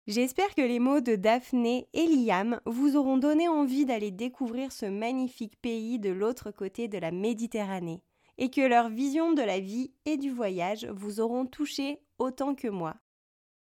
J'espère 0.08 0.52
que 0.56 0.62
les 0.62 0.80
mots 0.80 1.00
de 1.00 1.14
Daphné 1.14 1.86
et 1.92 2.06
Liam 2.06 2.60
vous 2.66 2.96
auront 2.96 3.18
donné 3.18 3.46
envie 3.48 3.86
d'aller 3.86 4.10
découvrir 4.10 4.72
ce 4.72 4.86
magnifique 4.86 5.56
pays 5.60 6.00
de 6.00 6.10
l'autre 6.10 6.50
côté 6.50 6.88
de 6.88 6.98
la 6.98 7.12
Méditerranée 7.12 8.02
et 8.36 8.50
que 8.50 8.60
leur 8.60 8.88
vision 8.88 9.32
de 9.32 9.42
la 9.42 9.60
vie 9.60 9.92
et 10.04 10.16
du 10.16 10.30
voyage 10.30 10.86
vous 10.86 11.20
auront 11.20 11.46
touché 11.46 12.00
autant 12.18 12.56
que 12.56 12.66
moi. 12.66 12.96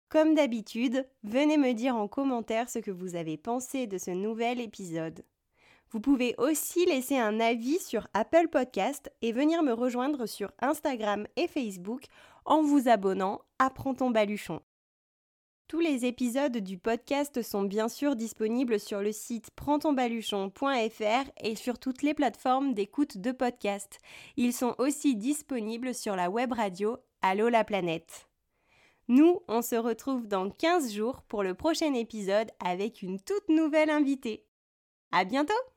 Comme 0.08 0.34
d'habitude, 0.34 1.08
venez 1.22 1.56
me 1.56 1.72
dire 1.72 1.94
en 1.94 2.08
commentaire 2.08 2.68
ce 2.68 2.80
que 2.80 2.90
vous 2.90 3.14
avez 3.14 3.36
pensé 3.36 3.86
de 3.86 3.98
ce 3.98 4.10
nouvel 4.10 4.60
épisode. 4.60 5.24
Vous 5.92 6.00
pouvez 6.00 6.34
aussi 6.38 6.84
laisser 6.86 7.16
un 7.16 7.38
avis 7.38 7.78
sur 7.78 8.08
Apple 8.12 8.48
Podcast 8.48 9.08
et 9.22 9.30
venir 9.30 9.62
me 9.62 9.72
rejoindre 9.72 10.26
sur 10.26 10.50
Instagram 10.60 11.28
et 11.36 11.46
Facebook 11.46 12.06
en 12.44 12.62
vous 12.62 12.88
abonnant 12.88 13.40
à 13.60 13.70
ton 13.70 14.10
baluchon. 14.10 14.60
Tous 15.74 15.80
les 15.80 16.04
épisodes 16.04 16.58
du 16.58 16.78
podcast 16.78 17.42
sont 17.42 17.64
bien 17.64 17.88
sûr 17.88 18.14
disponibles 18.14 18.78
sur 18.78 19.00
le 19.00 19.10
site 19.10 19.50
prendtonbaluchon.fr 19.56 21.30
et 21.42 21.56
sur 21.56 21.80
toutes 21.80 22.02
les 22.02 22.14
plateformes 22.14 22.74
d'écoute 22.74 23.18
de 23.18 23.32
podcast. 23.32 23.98
Ils 24.36 24.52
sont 24.52 24.76
aussi 24.78 25.16
disponibles 25.16 25.92
sur 25.92 26.14
la 26.14 26.30
web 26.30 26.52
radio 26.52 26.98
Allô 27.22 27.48
la 27.48 27.64
planète. 27.64 28.28
Nous, 29.08 29.40
on 29.48 29.62
se 29.62 29.74
retrouve 29.74 30.28
dans 30.28 30.48
15 30.48 30.92
jours 30.92 31.22
pour 31.22 31.42
le 31.42 31.54
prochain 31.54 31.92
épisode 31.92 32.52
avec 32.64 33.02
une 33.02 33.18
toute 33.18 33.48
nouvelle 33.48 33.90
invitée. 33.90 34.46
À 35.10 35.24
bientôt! 35.24 35.73